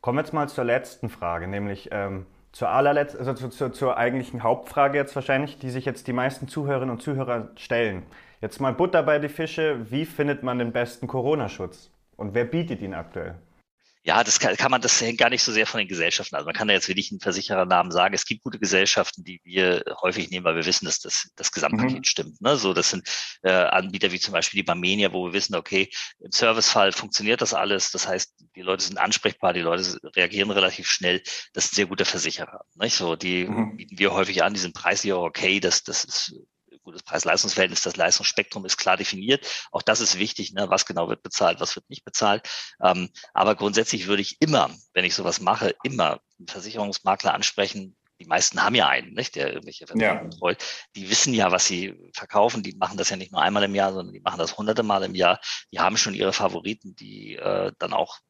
Kommen 0.00 0.18
wir 0.18 0.22
jetzt 0.22 0.32
mal 0.32 0.48
zur 0.48 0.64
letzten 0.64 1.08
Frage, 1.08 1.48
nämlich 1.48 1.88
ähm, 1.90 2.26
zur 2.52 2.68
allerletzten, 2.68 3.18
also 3.20 3.34
zu, 3.34 3.48
zu, 3.48 3.70
zur 3.70 3.96
eigentlichen 3.96 4.42
Hauptfrage 4.42 4.98
jetzt 4.98 5.14
wahrscheinlich, 5.14 5.58
die 5.58 5.70
sich 5.70 5.84
jetzt 5.84 6.06
die 6.06 6.12
meisten 6.12 6.48
Zuhörerinnen 6.48 6.90
und 6.90 7.02
Zuhörer 7.02 7.50
stellen. 7.56 8.04
Jetzt 8.40 8.60
mal 8.60 8.72
Butter 8.72 9.02
bei 9.02 9.18
die 9.18 9.28
Fische. 9.28 9.90
Wie 9.90 10.04
findet 10.04 10.42
man 10.42 10.58
den 10.58 10.72
besten 10.72 11.06
Corona-Schutz? 11.06 11.90
Und 12.16 12.34
wer 12.34 12.44
bietet 12.44 12.82
ihn 12.82 12.94
aktuell? 12.94 13.36
Ja, 14.06 14.22
das 14.22 14.38
kann, 14.38 14.56
kann 14.56 14.70
man, 14.70 14.80
das 14.80 15.00
hängt 15.00 15.18
gar 15.18 15.30
nicht 15.30 15.42
so 15.42 15.50
sehr 15.50 15.66
von 15.66 15.78
den 15.78 15.88
Gesellschaften. 15.88 16.36
Also 16.36 16.46
man 16.46 16.54
kann 16.54 16.68
da 16.68 16.74
jetzt 16.74 16.86
wirklich 16.86 17.10
einen 17.10 17.18
Versicherernamen 17.18 17.90
sagen. 17.90 18.14
Es 18.14 18.24
gibt 18.24 18.44
gute 18.44 18.60
Gesellschaften, 18.60 19.24
die 19.24 19.40
wir 19.42 19.82
häufig 20.00 20.30
nehmen, 20.30 20.44
weil 20.44 20.54
wir 20.54 20.64
wissen, 20.64 20.84
dass 20.84 21.00
das, 21.00 21.28
das 21.34 21.50
Gesamtpaket 21.50 21.98
mhm. 21.98 22.04
stimmt. 22.04 22.40
Ne? 22.40 22.56
So, 22.56 22.72
das 22.72 22.90
sind 22.90 23.08
äh, 23.42 23.50
Anbieter 23.50 24.12
wie 24.12 24.20
zum 24.20 24.30
Beispiel 24.30 24.58
die 24.58 24.64
Barmenia, 24.64 25.12
wo 25.12 25.26
wir 25.26 25.32
wissen, 25.32 25.56
okay, 25.56 25.90
im 26.20 26.30
Servicefall 26.30 26.92
funktioniert 26.92 27.42
das 27.42 27.52
alles. 27.52 27.90
Das 27.90 28.06
heißt, 28.06 28.32
die 28.54 28.62
Leute 28.62 28.84
sind 28.84 28.96
ansprechbar, 28.96 29.52
die 29.52 29.60
Leute 29.60 29.98
reagieren 30.14 30.52
relativ 30.52 30.86
schnell. 30.86 31.20
Das 31.52 31.64
ist 31.64 31.72
ein 31.72 31.76
sehr 31.76 31.86
guter 31.86 32.04
Versicherer. 32.04 32.60
Nicht? 32.76 32.94
So, 32.94 33.16
die 33.16 33.46
mhm. 33.46 33.76
bieten 33.76 33.98
wir 33.98 34.12
häufig 34.12 34.44
an, 34.44 34.54
die 34.54 34.60
sind 34.60 34.74
preislich 34.74 35.14
auch 35.14 35.24
okay. 35.24 35.58
Das, 35.58 35.82
das 35.82 36.04
ist 36.04 36.32
gutes 36.86 37.02
Preis-Leistungs-Verhältnis, 37.02 37.82
das 37.82 37.96
Leistungsspektrum 37.96 38.64
ist 38.64 38.78
klar 38.78 38.96
definiert. 38.96 39.46
Auch 39.72 39.82
das 39.82 40.00
ist 40.00 40.18
wichtig, 40.18 40.52
ne? 40.52 40.70
was 40.70 40.86
genau 40.86 41.08
wird 41.08 41.22
bezahlt, 41.22 41.60
was 41.60 41.76
wird 41.76 41.90
nicht 41.90 42.04
bezahlt. 42.04 42.48
Ähm, 42.82 43.10
aber 43.34 43.54
grundsätzlich 43.56 44.06
würde 44.06 44.22
ich 44.22 44.40
immer, 44.40 44.70
wenn 44.94 45.04
ich 45.04 45.14
sowas 45.14 45.40
mache, 45.40 45.74
immer 45.82 46.20
einen 46.38 46.48
Versicherungsmakler 46.48 47.34
ansprechen, 47.34 47.96
die 48.18 48.24
meisten 48.24 48.62
haben 48.62 48.74
ja 48.74 48.88
einen, 48.88 49.12
nicht, 49.12 49.34
der 49.34 49.48
irgendwelche 49.48 49.86
Verträge 49.86 50.30
ja. 50.40 50.54
Die 50.94 51.10
wissen 51.10 51.34
ja, 51.34 51.52
was 51.52 51.66
sie 51.66 51.94
verkaufen. 52.14 52.62
Die 52.62 52.74
machen 52.74 52.96
das 52.96 53.10
ja 53.10 53.16
nicht 53.16 53.30
nur 53.30 53.42
einmal 53.42 53.64
im 53.64 53.74
Jahr, 53.74 53.92
sondern 53.92 54.14
die 54.14 54.20
machen 54.20 54.38
das 54.38 54.56
hunderte 54.56 54.82
Mal 54.82 55.02
im 55.02 55.14
Jahr. 55.14 55.38
Die 55.70 55.80
haben 55.80 55.98
schon 55.98 56.14
ihre 56.14 56.32
Favoriten, 56.32 56.96
die 56.96 57.36
äh, 57.36 57.72
dann 57.78 57.92
auch 57.92 58.20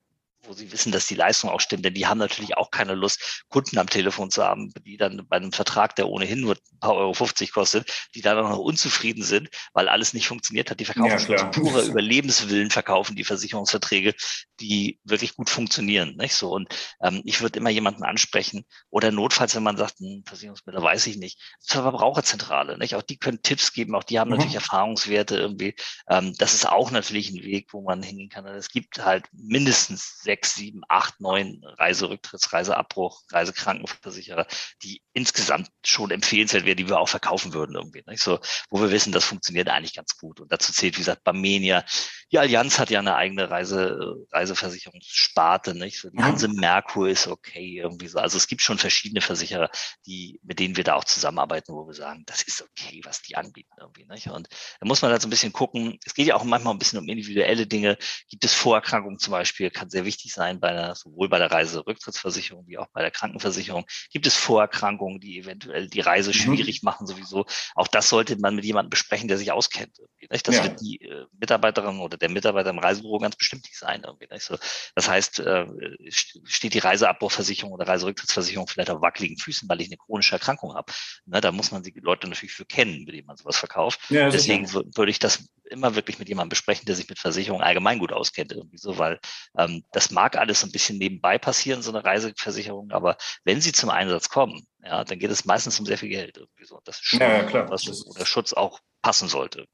wo 0.47 0.53
sie 0.53 0.73
wissen, 0.73 0.93
dass 0.93 1.07
die 1.07 1.15
Leistung 1.15 1.51
auch 1.51 1.61
stimmt. 1.61 1.85
Denn 1.85 1.95
die 1.95 2.07
haben 2.07 2.19
natürlich 2.19 2.57
auch 2.57 2.71
keine 2.71 2.95
Lust, 2.95 3.45
Kunden 3.49 3.79
am 3.79 3.89
Telefon 3.89 4.31
zu 4.31 4.45
haben, 4.45 4.73
die 4.85 4.97
dann 4.97 5.27
bei 5.29 5.37
einem 5.37 5.53
Vertrag, 5.53 5.97
der 5.97 6.09
ohnehin 6.09 6.41
nur 6.41 6.55
ein 6.55 6.79
paar 6.81 6.95
Euro 6.95 7.15
50 7.15 7.53
kostet, 7.53 7.91
die 8.15 8.21
dann 8.21 8.39
auch 8.39 8.51
noch 8.51 8.59
unzufrieden 8.59 9.23
sind, 9.23 9.49
weil 9.73 9.89
alles 9.89 10.15
nicht 10.15 10.29
funktioniert 10.29 10.71
hat. 10.71 10.81
Die 10.81 10.85
verkaufen 10.85 11.33
ja, 11.33 11.45
purer 11.47 11.83
Überlebenswillen, 11.83 12.71
verkaufen 12.71 13.17
die 13.17 13.25
Versicherungsverträge, 13.25 14.15
die 14.61 15.01
wirklich 15.05 15.35
gut 15.35 15.51
funktionieren. 15.51 16.17
Nicht 16.17 16.35
so. 16.35 16.51
Und 16.51 16.69
ähm, 17.03 17.23
ich 17.25 17.41
würde 17.41 17.59
immer 17.59 17.71
jemanden 17.71 18.05
ansprechen 18.05 18.65
oder 18.91 19.11
notfalls, 19.11 19.55
wenn 19.55 19.63
man 19.63 19.77
sagt, 19.77 20.01
ein 20.01 20.19
hm, 20.19 20.25
Versicherungsmittel 20.27 20.83
weiß 20.83 21.07
ich 21.07 21.17
nicht, 21.17 21.41
zur 21.61 21.83
Verbraucherzentrale. 21.83 22.79
Nicht? 22.79 22.95
Auch 22.95 23.03
die 23.03 23.19
können 23.19 23.43
Tipps 23.43 23.73
geben, 23.73 23.95
auch 23.95 24.05
die 24.05 24.19
haben 24.19 24.29
mhm. 24.29 24.37
natürlich 24.37 24.55
Erfahrungswerte 24.55 25.37
irgendwie. 25.37 25.75
Ähm, 26.09 26.35
das 26.39 26.55
ist 26.55 26.69
auch 26.69 26.91
natürlich 26.91 27.31
ein 27.31 27.43
Weg, 27.43 27.73
wo 27.73 27.83
man 27.83 28.03
hingehen 28.03 28.29
kann. 28.29 28.47
Es 28.47 28.69
gibt 28.69 29.05
halt 29.05 29.27
mindestens 29.33 30.21
sechs 30.23 30.36
sechs, 30.37 30.55
sieben, 30.55 30.83
acht, 30.89 31.21
neun 31.21 31.63
Reiserücktritts, 31.65 32.53
Reiseabbruch, 32.53 33.23
Reisekrankenversicherer, 33.31 34.47
die 34.83 35.03
insgesamt 35.15 35.71
schon 35.85 36.11
empfehlenswert 36.11 36.67
wären, 36.67 36.77
die 36.77 36.89
wir 36.89 37.01
auch 37.01 37.09
verkaufen 37.09 37.55
würden 37.55 37.75
irgendwie. 37.75 38.03
Nicht? 38.07 38.23
So, 38.23 38.39
wo 38.69 38.81
wir 38.81 38.91
wissen, 38.91 39.13
das 39.13 39.25
funktioniert 39.25 39.69
eigentlich 39.69 39.95
ganz 39.95 40.19
gut. 40.19 40.41
Und 40.41 40.53
dazu 40.53 40.73
zählt, 40.73 40.97
wie 40.97 41.01
gesagt, 41.01 41.25
Barmenia. 41.25 41.85
Die 42.31 42.39
Allianz 42.39 42.79
hat 42.79 42.91
ja 42.91 42.99
eine 42.99 43.17
eigene 43.17 43.51
Reise, 43.51 44.17
Reiseversicherungssparte, 44.31 45.75
nicht? 45.75 46.01
So, 46.01 46.11
die 46.11 46.23
Hanse 46.23 46.49
Merkur 46.49 47.09
ist 47.09 47.29
okay 47.29 47.79
irgendwie 47.79 48.09
so. 48.09 48.19
Also 48.19 48.37
es 48.37 48.47
gibt 48.47 48.61
schon 48.61 48.79
verschiedene 48.79 49.23
Versicherer, 49.23 49.71
die, 50.07 50.39
mit 50.43 50.59
denen 50.59 50.77
wir 50.77 50.85
da 50.85 50.95
auch 50.95 51.05
zusammenarbeiten, 51.05 51.73
wo 51.73 51.87
wir 51.87 51.95
sagen, 51.95 52.25
das 52.27 52.43
ist 52.43 52.63
okay, 52.63 53.01
was 53.05 53.23
die 53.23 53.37
anbieten 53.37 53.73
irgendwie. 53.81 54.05
Nicht? 54.05 54.27
Und 54.27 54.49
da 54.81 54.87
muss 54.87 55.01
man 55.01 55.13
halt 55.13 55.23
so 55.23 55.29
ein 55.29 55.31
bisschen 55.31 55.53
gucken. 55.53 55.99
Es 56.05 56.15
geht 56.15 56.27
ja 56.27 56.35
auch 56.35 56.45
manchmal 56.45 56.75
ein 56.75 56.79
bisschen 56.79 56.99
um 56.99 57.09
individuelle 57.09 57.67
Dinge. 57.67 57.97
Gibt 58.29 58.45
es 58.45 58.53
Vorerkrankungen 58.53 59.19
zum 59.19 59.31
Beispiel, 59.31 59.71
kann 59.71 59.89
sehr 59.89 60.05
wichtig 60.05 60.26
sein, 60.33 60.61
bei 60.61 60.73
der, 60.73 60.95
sowohl 60.95 61.29
bei 61.29 61.39
der 61.39 61.51
Reiserücktrittsversicherung 61.51 62.67
wie 62.67 62.79
auch 62.79 62.89
bei 62.93 63.03
der 63.03 63.11
Krankenversicherung. 63.11 63.85
Gibt 64.11 64.27
es 64.27 64.35
Vorerkrankungen, 64.35 65.21
die 65.21 65.39
eventuell 65.39 65.89
die 65.89 66.01
Reise 66.01 66.31
mhm. 66.31 66.35
schwierig 66.35 66.83
machen 66.83 67.07
sowieso? 67.07 67.47
Auch 67.75 67.89
das 67.89 68.09
sollte 68.09 68.37
man 68.39 68.55
mit 68.55 68.65
jemandem 68.65 68.91
besprechen, 68.91 69.29
der 69.29 69.39
sich 69.39 69.53
auskennt. 69.53 69.99
Nicht? 70.31 70.49
Das 70.49 70.57
ja. 70.57 70.65
wird 70.65 70.81
die 70.81 71.01
äh, 71.03 71.27
Mitarbeiterin 71.39 72.01
oder 72.01 72.17
der 72.17 72.31
Mitarbeiter 72.31 72.71
im 72.71 72.79
Reisebüro 72.79 73.19
ganz 73.19 73.37
bestimmt 73.37 73.65
nicht 73.65 73.79
sein. 73.79 74.03
Irgendwie, 74.05 74.27
nicht? 74.31 74.45
So, 74.45 74.57
das 74.95 75.09
heißt, 75.09 75.41
äh, 75.41 75.67
steht 76.09 76.75
die 76.75 76.79
Reiseabbruchversicherung 76.79 77.73
oder 77.73 77.87
Reiserücktrittsversicherung 77.87 78.67
vielleicht 78.67 78.91
auf 78.91 79.01
wackeligen 79.01 79.39
Füßen, 79.39 79.69
weil 79.69 79.81
ich 79.81 79.89
eine 79.89 79.97
chronische 79.97 80.35
Erkrankung 80.35 80.75
habe. 80.75 80.93
Ne, 81.27 81.41
da 81.41 81.53
muss 81.53 81.71
man 81.71 81.83
die 81.83 81.93
Leute 82.01 82.29
natürlich 82.29 82.53
für 82.53 82.65
kennen, 82.65 83.05
mit 83.05 83.15
denen 83.15 83.27
man 83.27 83.37
sowas 83.37 83.57
verkauft. 83.57 84.01
Ja, 84.11 84.31
Deswegen 84.31 84.73
würde 84.73 85.11
ich 85.11 85.19
das 85.19 85.49
immer 85.71 85.95
wirklich 85.95 86.19
mit 86.19 86.29
jemandem 86.29 86.51
besprechen, 86.51 86.87
der 86.87 86.95
sich 86.95 87.09
mit 87.09 87.19
Versicherungen 87.19 87.65
allgemein 87.65 87.99
gut 87.99 88.13
auskennt, 88.13 88.53
irgendwie 88.53 88.79
so, 88.79 88.99
weil 88.99 89.19
ähm, 89.59 89.85
das 89.93 90.11
mag 90.11 90.37
alles 90.37 90.61
so 90.61 90.67
ein 90.67 90.73
bisschen 90.73 90.99
nebenbei 90.99 91.39
passieren, 91.39 91.83
so 91.83 91.91
eine 91.91 92.05
Reiseversicherung, 92.05 92.91
aber 92.93 93.17
wenn 93.45 93.61
sie 93.61 93.73
zum 93.73 93.91
Einsatz 93.91 94.29
kommen, 94.29 94.67
ja, 94.83 95.05
dann 95.05 95.19
geht 95.19 95.31
es 95.31 95.45
meistens 95.45 95.79
um 95.79 95.87
sehr 95.87 95.99
viel 95.99 96.09
Geld 96.09 96.37
irgendwie 96.37 96.65
so. 96.65 96.81
Das 96.85 96.97
ist 96.97 97.07
schon 97.07 97.21
ja, 97.21 97.39
ja, 97.39 97.43
klar. 97.45 97.71
was, 97.71 97.87
wo 97.87 98.15
der 98.15 98.27
Schutz 98.27 98.53
auch 98.53 98.81
passen 99.03 99.29
sollte. 99.29 99.67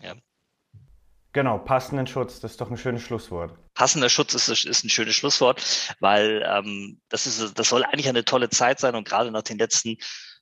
Ja. 0.00 0.14
Genau, 1.32 1.58
passenden 1.58 2.08
Schutz, 2.08 2.40
das 2.40 2.52
ist 2.52 2.60
doch 2.60 2.70
ein 2.70 2.76
schönes 2.76 3.02
Schlusswort. 3.02 3.56
Passender 3.74 4.08
Schutz 4.08 4.34
ist, 4.34 4.48
ist 4.48 4.84
ein 4.84 4.90
schönes 4.90 5.14
Schlusswort, 5.14 5.62
weil 6.00 6.44
ähm, 6.44 7.00
das, 7.08 7.26
ist, 7.26 7.56
das 7.56 7.68
soll 7.68 7.84
eigentlich 7.84 8.08
eine 8.08 8.24
tolle 8.24 8.48
Zeit 8.50 8.80
sein 8.80 8.96
und 8.96 9.06
gerade 9.06 9.30
nach 9.30 9.42
den 9.42 9.58
letzten 9.58 9.90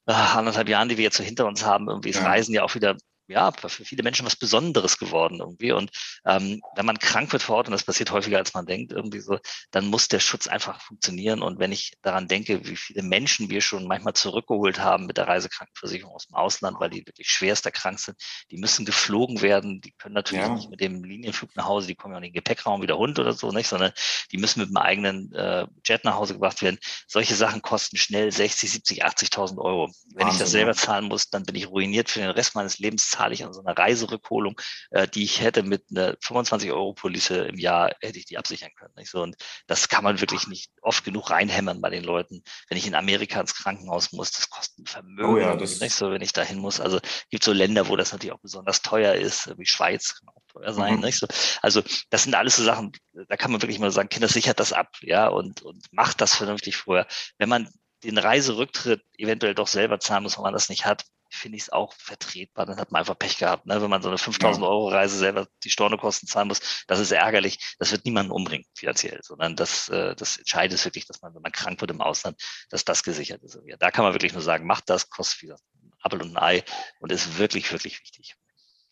äh, 0.07 0.13
anderthalb 0.13 0.69
Jahren, 0.69 0.89
die 0.89 0.97
wir 0.97 1.05
jetzt 1.05 1.19
so 1.19 1.23
hinter 1.23 1.47
uns 1.47 1.63
haben, 1.63 1.89
irgendwie 1.89 2.09
ist 2.09 2.21
ja. 2.21 2.27
Reisen 2.27 2.55
ja 2.55 2.63
auch 2.63 2.75
wieder 2.75 2.97
ja, 3.29 3.53
für 3.53 3.85
viele 3.85 4.03
Menschen 4.03 4.27
was 4.27 4.37
Besonderes 4.37 4.99
geworden 4.99 5.41
irgendwie. 5.41 5.73
Und 5.73 5.91
ähm, 6.25 6.63
wenn 6.75 6.87
man 6.87 6.99
krank 6.99 7.31
wird 7.33 7.43
vor 7.43 7.57
Ort, 7.57 7.69
und 7.69 7.73
das 7.73 7.85
passiert 7.85 8.11
häufiger 8.11 8.39
als 8.39 8.55
man 8.55 8.67
denkt, 8.67 8.93
irgendwie 8.93 9.21
so, 9.21 9.39
dann 9.71 9.87
muss 9.87 10.09
der 10.09 10.21
Schutz 10.21 10.47
einfach 10.47 10.81
funktionieren. 10.81 11.43
Und 11.43 11.59
wenn 11.59 11.71
ich 11.71 11.93
daran 12.03 12.27
denke, 12.27 12.67
wie 12.67 12.77
viele 12.77 13.03
Menschen 13.03 13.51
wir 13.51 13.61
schon 13.61 13.87
manchmal 13.87 14.15
zurückgeholt 14.15 14.81
haben 14.81 15.07
mit 15.07 15.19
der 15.19 15.29
Reisekrankenversicherung 15.29 16.15
aus 16.15 16.27
dem 16.27 16.37
Ausland, 16.37 16.81
weil 16.81 16.91
die 16.91 17.07
wirklich 17.07 17.29
schwerst 17.29 17.67
erkrankt 17.67 18.01
sind, 18.01 18.17
die 18.51 18.57
müssen 18.57 18.87
geflogen 18.87 19.43
werden. 19.43 19.81
Die 19.83 19.93
können 19.93 20.15
natürlich 20.15 20.47
ja. 20.47 20.55
nicht 20.55 20.71
mit 20.71 20.81
dem 20.81 21.05
Linienflug 21.05 21.55
nach 21.55 21.67
Hause, 21.67 21.87
die 21.87 21.95
kommen 21.95 22.13
ja 22.13 22.19
auch 22.19 22.21
nicht 22.21 22.29
in 22.29 22.33
den 22.35 22.45
Gepäckraum 22.45 22.81
wie 22.81 22.87
der 22.87 22.97
Hund 22.97 23.19
oder 23.19 23.35
so, 23.35 23.51
nicht, 23.51 23.69
sondern 23.69 23.93
die 24.33 24.39
müssen 24.39 24.61
mit 24.61 24.69
einem 24.69 24.79
eigenen 24.79 25.35
äh, 25.35 25.67
Jet 25.85 26.05
nach 26.05 26.15
Hause 26.15 26.33
gebracht 26.33 26.63
werden. 26.63 26.79
Solche 27.07 27.35
Sachen 27.35 27.61
kosten 27.61 27.99
schnell 27.99 28.33
60, 28.33 28.71
70, 28.71 29.05
80.000 29.05 29.59
Euro. 29.59 29.91
Wenn 30.15 30.27
Wahnsinn, 30.27 30.33
ich 30.33 30.39
das 30.39 30.51
selber 30.51 30.75
zahlen 30.75 31.07
muss, 31.07 31.29
dann 31.29 31.43
bin 31.43 31.55
ich 31.55 31.69
ruiniert 31.69 32.09
für 32.09 32.21
den 32.21 32.31
Rest 32.31 32.55
meines 32.55 32.79
Lebens 32.79 33.18
zahle 33.19 33.35
ich 33.35 33.45
an 33.45 33.53
so 33.53 33.61
einer 33.61 33.77
Reiserückholung, 33.77 34.61
äh, 34.91 35.09
die 35.09 35.25
ich 35.25 35.41
hätte 35.41 35.65
mit 35.65 35.85
einer 35.91 36.17
25 36.23 36.71
Euro 36.71 36.95
Police 36.95 37.31
im 37.31 37.59
Jahr, 37.59 37.91
hätte 38.01 38.19
ich 38.19 38.27
die 38.27 38.39
absichern 38.39 38.71
können. 38.79 38.95
Nicht 38.97 39.11
so? 39.11 39.23
Und 39.23 39.37
das 39.67 39.89
kann 39.89 40.05
man 40.05 40.21
wirklich 40.21 40.47
nicht 40.47 40.71
oft 40.83 41.05
genug 41.05 41.31
reinhämmern 41.31 41.81
bei 41.81 41.91
den 41.91 42.05
Leuten. 42.05 42.43
Wenn 42.69 42.79
ich 42.79 42.87
in 42.87 42.95
Amerika 42.95 43.41
ins 43.41 43.55
Krankenhaus 43.55 44.13
muss, 44.13 44.31
das 44.31 44.49
kostet 44.51 44.79
ein 44.79 44.87
Vermögen. 44.87 45.29
Oh 45.29 45.37
ja, 45.37 45.57
das 45.57 45.81
nicht 45.81 45.95
so, 45.95 46.13
wenn 46.13 46.23
ich 46.23 46.33
dahin 46.33 46.59
muss. 46.59 46.81
Also 46.81 47.01
gibt 47.31 47.43
so 47.43 47.53
Länder, 47.53 47.89
wo 47.89 47.97
das 47.97 48.13
natürlich 48.13 48.33
auch 48.33 48.41
besonders 48.41 48.83
teuer 48.83 49.15
ist, 49.15 49.53
wie 49.59 49.67
Schweiz 49.67 50.15
kann 50.15 50.29
auch 50.29 50.43
teuer 50.53 50.73
sein. 50.73 50.97
Mhm. 50.97 51.01
Nicht 51.01 51.19
so? 51.19 51.27
Also 51.61 51.83
das 52.11 52.23
sind 52.23 52.35
alles 52.35 52.57
so 52.57 52.63
Sachen, 52.63 52.93
da 53.13 53.37
kann 53.37 53.51
man 53.51 53.61
wirklich 53.61 53.81
mal 53.81 53.91
sagen, 53.91 54.09
Kinder 54.09 54.29
sichert 54.29 54.61
das 54.61 54.73
ab, 54.73 54.97
ja, 55.01 55.27
und, 55.27 55.63
und 55.63 55.85
macht 55.93 56.21
das 56.21 56.37
vernünftig 56.37 56.77
vorher. 56.77 57.07
Wenn 57.39 57.49
man 57.49 57.69
den 58.05 58.17
Reiserücktritt 58.17 59.03
eventuell 59.17 59.57
doch 59.57 59.67
selber 59.67 59.99
zahlen 59.99 60.23
muss, 60.23 60.37
wenn 60.37 60.45
man 60.45 60.53
das 60.53 60.69
nicht 60.69 60.85
hat, 60.85 61.05
finde 61.31 61.57
ich 61.57 61.65
es 61.65 61.71
auch 61.71 61.93
vertretbar. 61.95 62.67
Dann 62.67 62.79
hat 62.79 62.91
man 62.91 63.01
einfach 63.01 63.19
Pech 63.19 63.39
gehabt. 63.39 63.67
Ne? 63.67 63.81
Wenn 63.81 63.91
man 63.91 64.03
so 64.03 64.09
eine 64.09 64.19
5000 64.19 64.63
ja. 64.63 64.69
Euro 64.69 64.89
Reise 64.89 65.17
selber 65.17 65.47
die 65.65 65.71
Stornokosten 65.71 66.29
zahlen 66.29 66.49
muss, 66.49 66.85
das 66.87 66.99
ist 66.99 67.11
ärgerlich. 67.11 67.77
Das 67.79 67.93
wird 67.93 68.05
niemanden 68.05 68.33
umbringen 68.33 68.67
finanziell, 68.75 69.21
sondern 69.23 69.57
das, 69.57 69.89
äh, 69.89 70.15
das 70.15 70.39
Entscheidende 70.39 70.75
ist 70.75 70.85
wirklich, 70.85 71.07
dass 71.07 71.23
man, 71.23 71.35
wenn 71.35 71.43
man 71.43 71.53
krank 71.53 71.81
wird 71.81 71.91
im 71.91 72.01
Ausland, 72.01 72.41
dass 72.71 72.85
das 72.85 73.03
gesichert 73.03 73.43
ist. 73.43 73.59
Ja, 73.67 73.77
da 73.77 73.91
kann 73.91 74.05
man 74.05 74.15
wirklich 74.15 74.33
nur 74.33 74.43
sagen, 74.43 74.67
macht 74.67 74.89
das, 74.91 75.11
kostet 75.11 75.43
wie 75.43 75.53
ein 75.53 75.93
Apfel 76.03 76.23
und 76.23 76.37
ein 76.37 76.43
Ei 76.43 76.65
und 77.01 77.13
ist 77.13 77.39
wirklich, 77.39 77.71
wirklich 77.73 78.01
wichtig. 78.01 78.37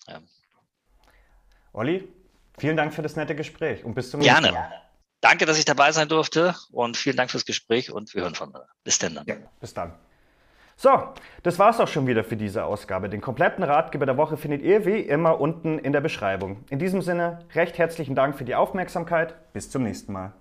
Ja. 0.09 0.20
Olli, 1.72 2.09
vielen 2.59 2.77
Dank 2.77 2.94
für 2.94 3.03
das 3.03 3.16
nette 3.16 3.35
Gespräch 3.35 3.85
und 3.85 3.94
bis 3.94 4.11
zum 4.11 4.20
nächsten 4.20 4.42
Mal. 4.42 4.53
Gerne. 4.53 4.83
Danke, 5.20 5.46
dass 5.46 5.59
ich 5.59 5.64
dabei 5.64 5.92
sein 5.92 6.09
durfte 6.09 6.55
und 6.70 6.96
vielen 6.96 7.16
Dank 7.16 7.31
fürs 7.31 7.44
Gespräch 7.44 7.90
und 7.90 8.14
wir 8.14 8.22
hören 8.22 8.35
voneinander. 8.35 8.68
Bis 8.85 8.99
dann. 8.99 9.22
Ja, 9.27 9.37
bis 9.61 9.75
dann. 9.75 9.99
So, 10.79 10.91
das 11.43 11.59
war's 11.59 11.81
auch 11.81 11.89
schon 11.89 12.07
wieder 12.07 12.23
für 12.23 12.37
diese 12.37 12.65
Ausgabe. 12.67 13.09
Den 13.09 13.23
kompletten 13.23 13.65
Ratgeber 13.65 14.05
der 14.05 14.19
Woche 14.19 14.37
findet 14.37 14.61
ihr 14.61 14.85
wie 14.85 15.01
immer 15.01 15.41
unten 15.41 15.79
in 15.79 15.95
der 15.95 16.03
Beschreibung. 16.03 16.65
In 16.69 16.79
diesem 16.79 17.01
Sinne, 17.01 17.39
recht 17.55 17.79
herzlichen 17.79 18.15
Dank 18.15 18.37
für 18.37 18.45
die 18.45 18.55
Aufmerksamkeit. 18.55 19.35
Bis 19.55 19.71
zum 19.71 19.85
nächsten 19.85 20.12
Mal. 20.12 20.35